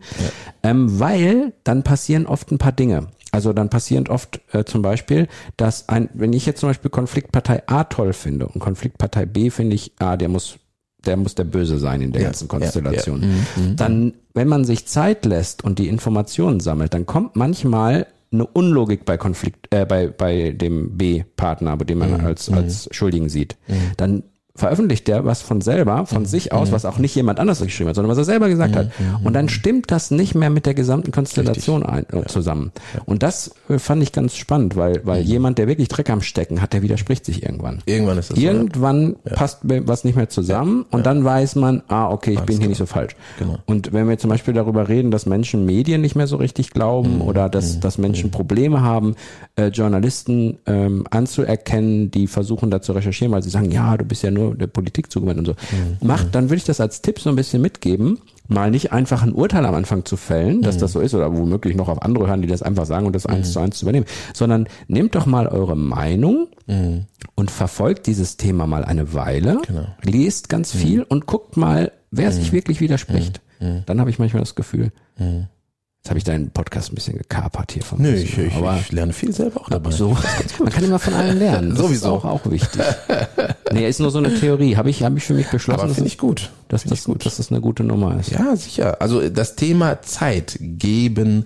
Ähm, 0.62 0.98
weil 0.98 1.52
dann 1.64 1.82
passieren 1.82 2.24
oft 2.24 2.50
ein 2.50 2.56
paar 2.56 2.72
Dinge. 2.72 3.08
Also 3.30 3.52
dann 3.52 3.68
passiert 3.68 4.08
oft 4.08 4.40
äh, 4.52 4.64
zum 4.64 4.80
Beispiel, 4.80 5.28
dass 5.58 5.90
ein, 5.90 6.08
wenn 6.14 6.32
ich 6.32 6.46
jetzt 6.46 6.60
zum 6.60 6.70
Beispiel 6.70 6.90
Konfliktpartei 6.90 7.64
A 7.66 7.84
toll 7.84 8.14
finde 8.14 8.48
und 8.48 8.58
Konfliktpartei 8.58 9.26
B 9.26 9.50
finde 9.50 9.76
ich, 9.76 9.92
ah, 9.98 10.16
der 10.16 10.30
muss 10.30 10.56
der 11.04 11.18
muss 11.18 11.34
der 11.34 11.44
Böse 11.44 11.78
sein 11.78 12.00
in 12.00 12.12
der 12.12 12.22
ja, 12.22 12.28
ganzen 12.28 12.48
Konstellation. 12.48 13.22
Ja, 13.22 13.28
ja. 13.28 13.34
Mhm, 13.34 13.70
mhm, 13.70 13.76
dann, 13.76 14.14
wenn 14.32 14.48
man 14.48 14.64
sich 14.64 14.86
Zeit 14.86 15.26
lässt 15.26 15.62
und 15.62 15.78
die 15.78 15.88
Informationen 15.88 16.58
sammelt, 16.60 16.94
dann 16.94 17.04
kommt 17.04 17.36
manchmal 17.36 18.06
eine 18.32 18.46
Unlogik 18.46 19.04
bei 19.04 19.16
Konflikt, 19.16 19.72
äh, 19.72 19.86
bei, 19.86 20.08
bei 20.08 20.52
dem 20.52 20.96
B-Partner, 20.96 21.76
bei 21.76 21.84
dem 21.84 21.98
man 21.98 22.18
mhm, 22.18 22.26
als, 22.26 22.50
als 22.50 22.86
mhm. 22.86 22.92
Schuldigen 22.92 23.28
sieht. 23.28 23.56
Mhm. 23.68 23.92
Dann 23.96 24.22
veröffentlicht 24.58 25.08
der 25.08 25.24
was 25.24 25.40
von 25.40 25.60
selber, 25.60 26.06
von 26.06 26.22
mhm. 26.22 26.26
sich 26.26 26.52
aus, 26.52 26.68
mhm. 26.68 26.74
was 26.74 26.84
auch 26.84 26.98
nicht 26.98 27.14
jemand 27.14 27.40
anders 27.40 27.60
geschrieben 27.60 27.88
hat, 27.88 27.96
sondern 27.96 28.10
was 28.10 28.18
er 28.18 28.24
selber 28.24 28.48
gesagt 28.48 28.74
mhm. 28.74 28.78
hat. 28.78 28.90
Und 29.24 29.32
dann 29.32 29.48
stimmt 29.48 29.90
das 29.90 30.10
nicht 30.10 30.34
mehr 30.34 30.50
mit 30.50 30.66
der 30.66 30.74
gesamten 30.74 31.12
Konstellation 31.12 31.84
ein, 31.84 32.04
äh, 32.12 32.24
zusammen. 32.26 32.72
Und 33.06 33.22
das 33.22 33.52
äh, 33.68 33.78
fand 33.78 34.02
ich 34.02 34.12
ganz 34.12 34.36
spannend, 34.36 34.76
weil, 34.76 35.00
weil 35.04 35.22
jemand, 35.22 35.58
der 35.58 35.68
wirklich 35.68 35.88
Dreck 35.88 36.10
am 36.10 36.20
Stecken 36.20 36.60
hat, 36.60 36.72
der 36.72 36.82
widerspricht 36.82 37.24
sich 37.24 37.42
irgendwann. 37.42 37.78
Irgendwann 37.86 38.18
ist 38.18 38.30
das 38.30 38.38
Irgendwann 38.38 39.16
so, 39.24 39.30
ja. 39.30 39.36
passt 39.36 39.58
was 39.62 40.04
nicht 40.04 40.16
mehr 40.16 40.28
zusammen 40.28 40.84
ja. 40.90 40.96
und 40.96 41.06
dann 41.06 41.24
weiß 41.24 41.56
man, 41.56 41.82
ah, 41.88 42.10
okay, 42.10 42.32
ich 42.32 42.38
Alles 42.38 42.46
bin 42.46 42.56
hier 42.56 42.60
klar. 42.60 42.68
nicht 42.68 42.78
so 42.78 42.86
falsch. 42.86 43.16
Genau. 43.38 43.58
Und 43.66 43.92
wenn 43.92 44.08
wir 44.08 44.18
zum 44.18 44.30
Beispiel 44.30 44.54
darüber 44.54 44.88
reden, 44.88 45.10
dass 45.10 45.26
Menschen 45.26 45.64
Medien 45.64 46.00
nicht 46.00 46.16
mehr 46.16 46.26
so 46.26 46.36
richtig 46.36 46.70
glauben 46.70 47.20
oder 47.20 47.48
dass, 47.48 47.80
dass 47.80 47.98
Menschen 47.98 48.30
Probleme 48.30 48.82
haben, 48.82 49.14
äh, 49.56 49.68
Journalisten 49.68 50.58
ähm, 50.66 51.04
anzuerkennen, 51.10 52.10
die 52.10 52.26
versuchen 52.26 52.70
da 52.70 52.80
zu 52.80 52.92
recherchieren, 52.92 53.32
weil 53.32 53.42
sie 53.42 53.50
sagen, 53.50 53.70
ja, 53.70 53.96
du 53.96 54.04
bist 54.04 54.22
ja 54.22 54.30
nur 54.30 54.47
der 54.54 54.66
Politik 54.66 55.10
zugewandt 55.10 55.38
und 55.38 55.46
so. 55.46 55.52
Mhm. 55.52 56.06
Macht, 56.06 56.34
dann 56.34 56.44
würde 56.44 56.56
ich 56.56 56.64
das 56.64 56.80
als 56.80 57.02
Tipp 57.02 57.18
so 57.20 57.30
ein 57.30 57.36
bisschen 57.36 57.62
mitgeben, 57.62 58.18
mal 58.48 58.70
nicht 58.70 58.92
einfach 58.92 59.22
ein 59.22 59.32
Urteil 59.32 59.64
am 59.66 59.74
Anfang 59.74 60.04
zu 60.04 60.16
fällen, 60.16 60.62
dass 60.62 60.76
mhm. 60.76 60.80
das 60.80 60.92
so 60.92 61.00
ist 61.00 61.14
oder 61.14 61.36
womöglich 61.36 61.76
noch 61.76 61.88
auf 61.88 62.02
andere 62.02 62.26
hören, 62.28 62.42
die 62.42 62.48
das 62.48 62.62
einfach 62.62 62.86
sagen 62.86 63.06
und 63.06 63.14
das 63.14 63.26
eins 63.26 63.48
mhm. 63.48 63.52
zu 63.52 63.58
eins 63.60 63.78
zu 63.78 63.84
übernehmen, 63.84 64.06
sondern 64.34 64.68
nehmt 64.86 65.14
doch 65.14 65.26
mal 65.26 65.46
eure 65.46 65.76
Meinung 65.76 66.48
mhm. 66.66 67.06
und 67.34 67.50
verfolgt 67.50 68.06
dieses 68.06 68.36
Thema 68.36 68.66
mal 68.66 68.84
eine 68.84 69.14
Weile, 69.14 69.60
genau. 69.66 69.86
lest 70.02 70.48
ganz 70.48 70.74
mhm. 70.74 70.78
viel 70.78 71.02
und 71.02 71.26
guckt 71.26 71.56
mal, 71.56 71.92
wer 72.10 72.32
sich 72.32 72.52
mhm. 72.52 72.56
wirklich 72.56 72.80
widerspricht. 72.80 73.40
Dann 73.86 73.98
habe 73.98 74.08
ich 74.08 74.20
manchmal 74.20 74.40
das 74.42 74.54
Gefühl, 74.54 74.92
Jetzt 76.08 76.12
habe 76.12 76.18
ich 76.20 76.24
deinen 76.24 76.48
Podcast 76.48 76.90
ein 76.90 76.94
bisschen 76.94 77.18
gekapert 77.18 77.72
hier 77.72 77.82
von 77.82 78.00
Nö, 78.00 78.14
ich, 78.14 78.38
ich, 78.38 78.54
aber 78.54 78.78
ich 78.80 78.90
lerne 78.92 79.12
viel 79.12 79.30
selber 79.30 79.60
auch 79.60 79.68
dabei. 79.68 79.90
So, 79.90 80.16
man 80.58 80.72
kann 80.72 80.82
immer 80.82 80.98
von 80.98 81.12
allen 81.12 81.38
lernen. 81.38 81.68
Das 81.68 81.80
Sowieso. 81.80 81.92
ist 81.92 82.04
auch, 82.06 82.24
auch 82.24 82.50
wichtig. 82.50 82.80
nee, 83.74 83.86
ist 83.86 84.00
nur 84.00 84.10
so 84.10 84.16
eine 84.16 84.34
Theorie. 84.34 84.76
Habe 84.76 84.88
ich, 84.88 85.02
hab 85.02 85.14
ich 85.14 85.24
für 85.24 85.34
mich 85.34 85.50
beschlossen. 85.50 85.82
Aber 85.82 85.92
finde 85.92 86.08
ich 86.08 86.16
gut. 86.16 86.48
Dass, 86.68 86.84
das, 86.84 87.04
gut. 87.04 87.26
dass 87.26 87.36
das 87.36 87.50
eine 87.50 87.60
gute 87.60 87.84
Nummer 87.84 88.18
ist. 88.18 88.30
Ja, 88.30 88.56
sicher. 88.56 89.02
Also 89.02 89.28
das 89.28 89.54
Thema 89.54 90.00
Zeit 90.00 90.56
geben, 90.58 91.44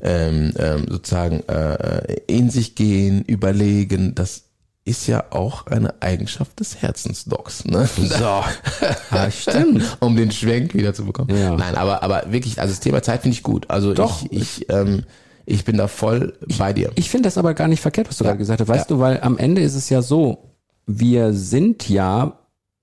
ähm, 0.00 0.54
ähm, 0.56 0.86
sozusagen 0.88 1.46
äh, 1.46 2.20
in 2.26 2.48
sich 2.48 2.76
gehen, 2.76 3.20
überlegen, 3.20 4.14
das 4.14 4.44
ist 4.90 5.06
ja 5.06 5.24
auch 5.30 5.66
eine 5.68 5.94
Eigenschaft 6.02 6.58
des 6.58 6.82
Herzensdocs. 6.82 7.64
Ne? 7.64 7.86
So, 7.86 8.24
ah, 9.10 9.30
stimmt. 9.30 9.96
um 10.00 10.16
den 10.16 10.32
Schwenk 10.32 10.74
wieder 10.74 10.92
zu 10.92 11.04
bekommen. 11.04 11.36
Ja. 11.36 11.56
Nein, 11.56 11.76
aber 11.76 12.02
aber 12.02 12.32
wirklich, 12.32 12.60
also 12.60 12.72
das 12.72 12.80
Thema 12.80 13.02
Zeit 13.02 13.22
finde 13.22 13.36
ich 13.36 13.44
gut. 13.44 13.70
Also 13.70 13.94
Doch. 13.94 14.22
ich 14.30 14.32
ich 14.60 14.70
ähm, 14.70 15.04
ich 15.46 15.64
bin 15.64 15.76
da 15.76 15.88
voll 15.88 16.34
bei 16.58 16.72
dir. 16.72 16.90
Ich 16.96 17.08
finde 17.08 17.28
das 17.28 17.38
aber 17.38 17.54
gar 17.54 17.68
nicht 17.68 17.80
verkehrt, 17.80 18.08
was 18.08 18.18
du 18.18 18.24
ja. 18.24 18.30
gerade 18.30 18.38
gesagt 18.38 18.60
hast. 18.60 18.68
Weißt 18.68 18.90
ja. 18.90 18.96
du, 18.96 19.00
weil 19.00 19.20
am 19.20 19.38
Ende 19.38 19.62
ist 19.62 19.74
es 19.74 19.88
ja 19.88 20.02
so, 20.02 20.50
wir 20.86 21.32
sind 21.32 21.88
ja, 21.88 22.38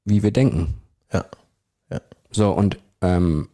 wie 0.05 0.23
wir 0.23 0.31
denken. 0.31 0.75
Ja. 1.13 1.25
ja. 1.89 1.99
So, 2.31 2.51
und 2.51 2.77
ähm, 3.01 3.49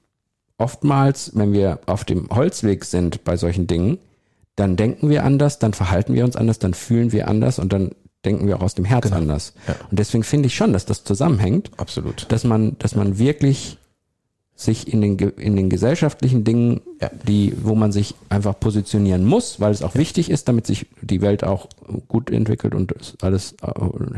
oftmals, 0.57 1.31
wenn 1.35 1.53
wir 1.53 1.79
auf 1.85 2.05
dem 2.05 2.29
Holzweg 2.29 2.85
sind 2.85 3.23
bei 3.23 3.35
solchen 3.37 3.67
Dingen, 3.67 3.97
dann 4.55 4.75
denken 4.75 5.09
wir 5.09 5.23
anders, 5.25 5.59
dann 5.59 5.73
verhalten 5.73 6.13
wir 6.13 6.23
uns 6.23 6.35
anders, 6.35 6.59
dann 6.59 6.73
fühlen 6.73 7.11
wir 7.11 7.27
anders 7.27 7.59
und 7.59 7.73
dann 7.73 7.91
denken 8.25 8.47
wir 8.47 8.57
auch 8.57 8.61
aus 8.61 8.75
dem 8.75 8.85
Herz 8.85 9.03
genau. 9.03 9.17
anders. 9.17 9.53
Ja. 9.67 9.75
Und 9.89 9.99
deswegen 9.99 10.23
finde 10.23 10.47
ich 10.47 10.55
schon, 10.55 10.73
dass 10.73 10.85
das 10.85 11.03
zusammenhängt. 11.03 11.71
Absolut. 11.77 12.25
Dass 12.29 12.43
man, 12.43 12.77
dass 12.79 12.95
man 12.95 13.17
wirklich 13.17 13.77
sich 14.55 14.91
in 14.91 15.01
den, 15.01 15.17
in 15.17 15.55
den 15.55 15.69
gesellschaftlichen 15.69 16.43
Dingen, 16.43 16.81
ja. 17.01 17.09
die, 17.27 17.53
wo 17.61 17.75
man 17.75 17.91
sich 17.91 18.15
einfach 18.29 18.59
positionieren 18.59 19.25
muss, 19.25 19.59
weil 19.59 19.71
es 19.71 19.81
auch 19.81 19.95
ja. 19.95 19.99
wichtig 19.99 20.29
ist, 20.29 20.47
damit 20.47 20.67
sich 20.67 20.87
die 21.01 21.21
Welt 21.21 21.43
auch 21.43 21.67
gut 22.07 22.29
entwickelt 22.29 22.75
und 22.75 22.93
alles 23.21 23.53
äh, 23.61 23.71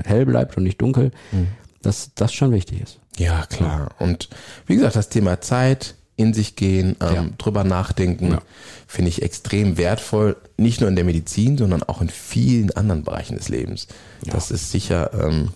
hell 0.04 0.26
bleibt 0.26 0.58
und 0.58 0.64
nicht 0.64 0.82
dunkel, 0.82 1.12
mhm. 1.32 1.48
dass 1.82 2.12
das 2.16 2.34
schon 2.34 2.52
wichtig 2.52 2.82
ist. 2.82 3.00
Ja, 3.18 3.46
klar. 3.46 3.92
Und 3.98 4.30
wie 4.68 4.76
gesagt, 4.76 4.98
das 4.98 5.10
Thema 5.10 5.40
Zeit, 5.40 5.96
in 6.18 6.34
sich 6.34 6.56
gehen, 6.56 6.96
ähm, 7.02 7.14
ja. 7.14 7.26
drüber 7.38 7.64
nachdenken, 7.64 8.32
ja. 8.32 8.42
finde 8.88 9.10
ich 9.10 9.22
extrem 9.22 9.78
wertvoll. 9.78 10.38
Nicht 10.58 10.80
nur 10.80 10.90
in 10.90 10.96
der 10.96 11.06
Medizin, 11.06 11.58
sondern 11.58 11.84
auch 11.84 12.02
in 12.02 12.10
vielen 12.10 12.72
anderen 12.72 13.04
Bereichen 13.04 13.36
des 13.38 13.50
Lebens. 13.50 13.88
Ja. 14.26 14.34
Das 14.34 14.52
ist 14.52 14.72
sicher 14.72 15.12
ähm, 15.14 15.50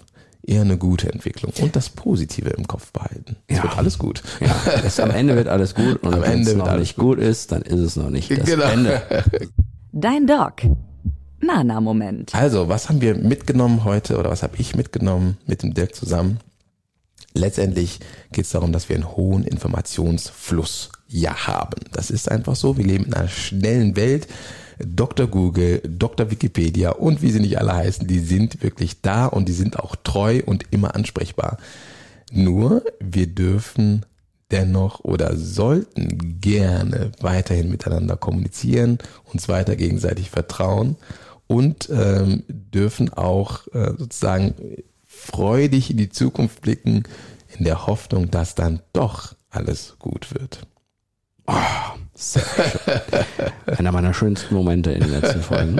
eher 0.43 0.61
eine 0.61 0.77
gute 0.77 1.11
Entwicklung. 1.11 1.53
Und 1.61 1.75
das 1.75 1.89
Positive 1.89 2.49
im 2.49 2.67
Kopf 2.67 2.91
behalten. 2.91 3.37
Es 3.47 3.57
ja. 3.57 3.63
wird 3.63 3.77
alles 3.77 3.97
gut. 3.97 4.23
Ja, 4.41 4.55
es, 4.83 4.99
am 4.99 5.11
Ende 5.11 5.35
wird 5.35 5.47
alles 5.47 5.75
gut. 5.75 5.97
Und 6.03 6.21
wenn 6.21 6.41
es 6.41 6.53
noch 6.55 6.75
nicht 6.77 6.95
gut. 6.95 7.17
gut 7.17 7.19
ist, 7.19 7.51
dann 7.51 7.61
ist 7.61 7.79
es 7.79 7.95
noch 7.95 8.09
nicht 8.09 8.31
das 8.31 8.45
genau. 8.45 8.65
Ende. 8.65 9.01
Dein 9.91 10.27
Doc. 10.27 10.61
Nana-Moment. 11.41 12.35
Also, 12.35 12.67
was 12.67 12.89
haben 12.89 12.99
wir 12.99 13.15
mitgenommen 13.15 13.85
heute 13.85 14.17
oder 14.17 14.29
was 14.29 14.43
habe 14.43 14.57
ich 14.57 14.75
mitgenommen 14.75 15.37
mit 15.45 15.63
dem 15.63 15.73
Dirk 15.73 15.95
zusammen? 15.95 16.39
Letztendlich 17.33 17.99
geht 18.31 18.45
es 18.45 18.51
darum, 18.51 18.71
dass 18.71 18.89
wir 18.89 18.95
einen 18.95 19.15
hohen 19.15 19.43
Informationsfluss 19.43 20.91
ja 21.07 21.47
haben. 21.47 21.81
Das 21.91 22.11
ist 22.11 22.29
einfach 22.29 22.55
so. 22.55 22.77
Wir 22.77 22.85
leben 22.85 23.05
in 23.05 23.13
einer 23.13 23.27
schnellen 23.27 23.95
Welt. 23.95 24.27
Dr. 24.79 25.27
Google, 25.27 25.81
Dr. 25.85 26.31
Wikipedia 26.31 26.91
und 26.91 27.21
wie 27.21 27.31
sie 27.31 27.41
nicht 27.41 27.59
alle 27.59 27.75
heißen, 27.75 28.07
die 28.07 28.19
sind 28.19 28.63
wirklich 28.63 29.01
da 29.01 29.25
und 29.25 29.49
die 29.49 29.53
sind 29.53 29.77
auch 29.77 29.95
treu 29.97 30.41
und 30.45 30.63
immer 30.71 30.95
ansprechbar. 30.95 31.57
Nur 32.31 32.83
wir 33.01 33.27
dürfen 33.27 34.05
dennoch 34.51 35.01
oder 35.01 35.35
sollten 35.35 36.39
gerne 36.39 37.11
weiterhin 37.19 37.69
miteinander 37.69 38.15
kommunizieren, 38.15 38.99
uns 39.25 39.49
weiter 39.49 39.75
gegenseitig 39.75 40.29
vertrauen 40.29 40.95
und 41.47 41.89
ähm, 41.91 42.43
dürfen 42.47 43.11
auch 43.11 43.67
äh, 43.73 43.93
sozusagen 43.97 44.55
freudig 45.19 45.91
in 45.91 45.97
die 45.97 46.09
Zukunft 46.09 46.61
blicken, 46.61 47.03
in 47.57 47.65
der 47.65 47.87
Hoffnung, 47.87 48.31
dass 48.31 48.55
dann 48.55 48.81
doch 48.93 49.35
alles 49.49 49.95
gut 49.99 50.33
wird. 50.33 50.65
Oh, 51.47 51.53
Einer 53.65 53.91
meiner 53.91 54.13
schönsten 54.13 54.53
Momente 54.53 54.91
in 54.91 55.01
den 55.01 55.11
letzten 55.11 55.41
Folgen. 55.41 55.77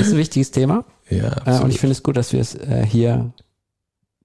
Ist 0.00 0.12
ein 0.12 0.18
wichtiges 0.18 0.50
Thema. 0.50 0.84
Ja, 1.08 1.28
absolut. 1.28 1.64
Und 1.64 1.70
ich 1.70 1.80
finde 1.80 1.92
es 1.92 2.02
gut, 2.02 2.16
dass 2.16 2.32
wir 2.32 2.40
es 2.40 2.54
äh, 2.54 2.84
hier 2.84 3.32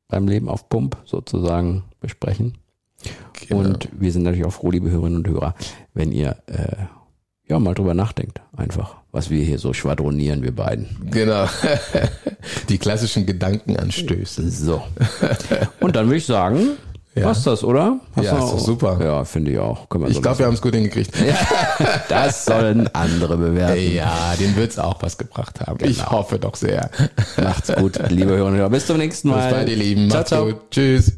beim 0.08 0.28
Leben 0.28 0.50
auf 0.50 0.70
Pump 0.70 0.98
sozusagen 1.06 1.84
besprechen. 2.00 2.58
Genau. 3.48 3.62
Und 3.62 3.90
wir 3.92 4.12
sind 4.12 4.24
natürlich 4.24 4.46
auch 4.46 4.54
froh, 4.54 4.72
liebe 4.72 4.90
Hörerinnen 4.90 5.20
und 5.20 5.28
Hörer, 5.28 5.56
wenn 5.94 6.12
ihr 6.12 6.38
äh, 6.48 6.86
ja 7.52 7.60
mal 7.60 7.74
drüber 7.74 7.94
nachdenkt, 7.94 8.42
einfach, 8.56 8.96
was 9.12 9.30
wir 9.30 9.44
hier 9.44 9.60
so 9.60 9.74
schwadronieren, 9.74 10.42
wir 10.42 10.56
beiden. 10.56 10.88
Genau. 11.12 11.46
Die 12.70 12.78
klassischen 12.78 13.26
Gedankenanstöße. 13.26 14.50
So. 14.50 14.82
Und 15.80 15.96
dann 15.96 16.08
würde 16.08 16.18
ich 16.18 16.26
sagen, 16.26 16.78
ja. 17.14 17.24
Passt 17.24 17.46
das, 17.46 17.62
oder? 17.66 18.00
Hast 18.16 18.24
ja, 18.24 18.56
ist 18.56 18.64
super. 18.64 18.98
Ja, 19.04 19.26
finde 19.26 19.52
ich 19.52 19.60
auch. 19.60 19.86
ich 20.08 20.22
glaube, 20.22 20.40
wir 20.40 20.46
haben 20.46 20.54
es 20.54 20.62
gut 20.62 20.74
hingekriegt. 20.74 21.12
Ja, 21.20 21.36
das 22.08 22.46
sollen 22.46 22.88
andere 22.96 23.36
bewerten. 23.36 23.94
Ja, 23.94 24.34
den 24.40 24.56
wird 24.56 24.72
es 24.72 24.80
auch 24.80 25.02
was 25.02 25.18
gebracht 25.18 25.60
haben. 25.60 25.78
Genau. 25.78 25.92
Ich 25.92 26.10
hoffe 26.10 26.40
doch 26.40 26.56
sehr. 26.56 26.90
Macht's 27.36 27.74
gut, 27.76 28.00
liebe 28.10 28.32
Hörer 28.32 28.48
und 28.48 28.56
Hörer. 28.56 28.70
Bis 28.70 28.86
zum 28.86 28.98
nächsten 28.98 29.28
Mal. 29.28 29.44
Bis 29.44 29.54
bald, 29.54 29.70
ihr 29.70 29.76
Lieben. 29.76 30.08
Macht's 30.08 30.30
ciao, 30.30 30.46
ciao. 30.46 30.54
gut. 30.54 30.72
Tschüss. 30.72 31.18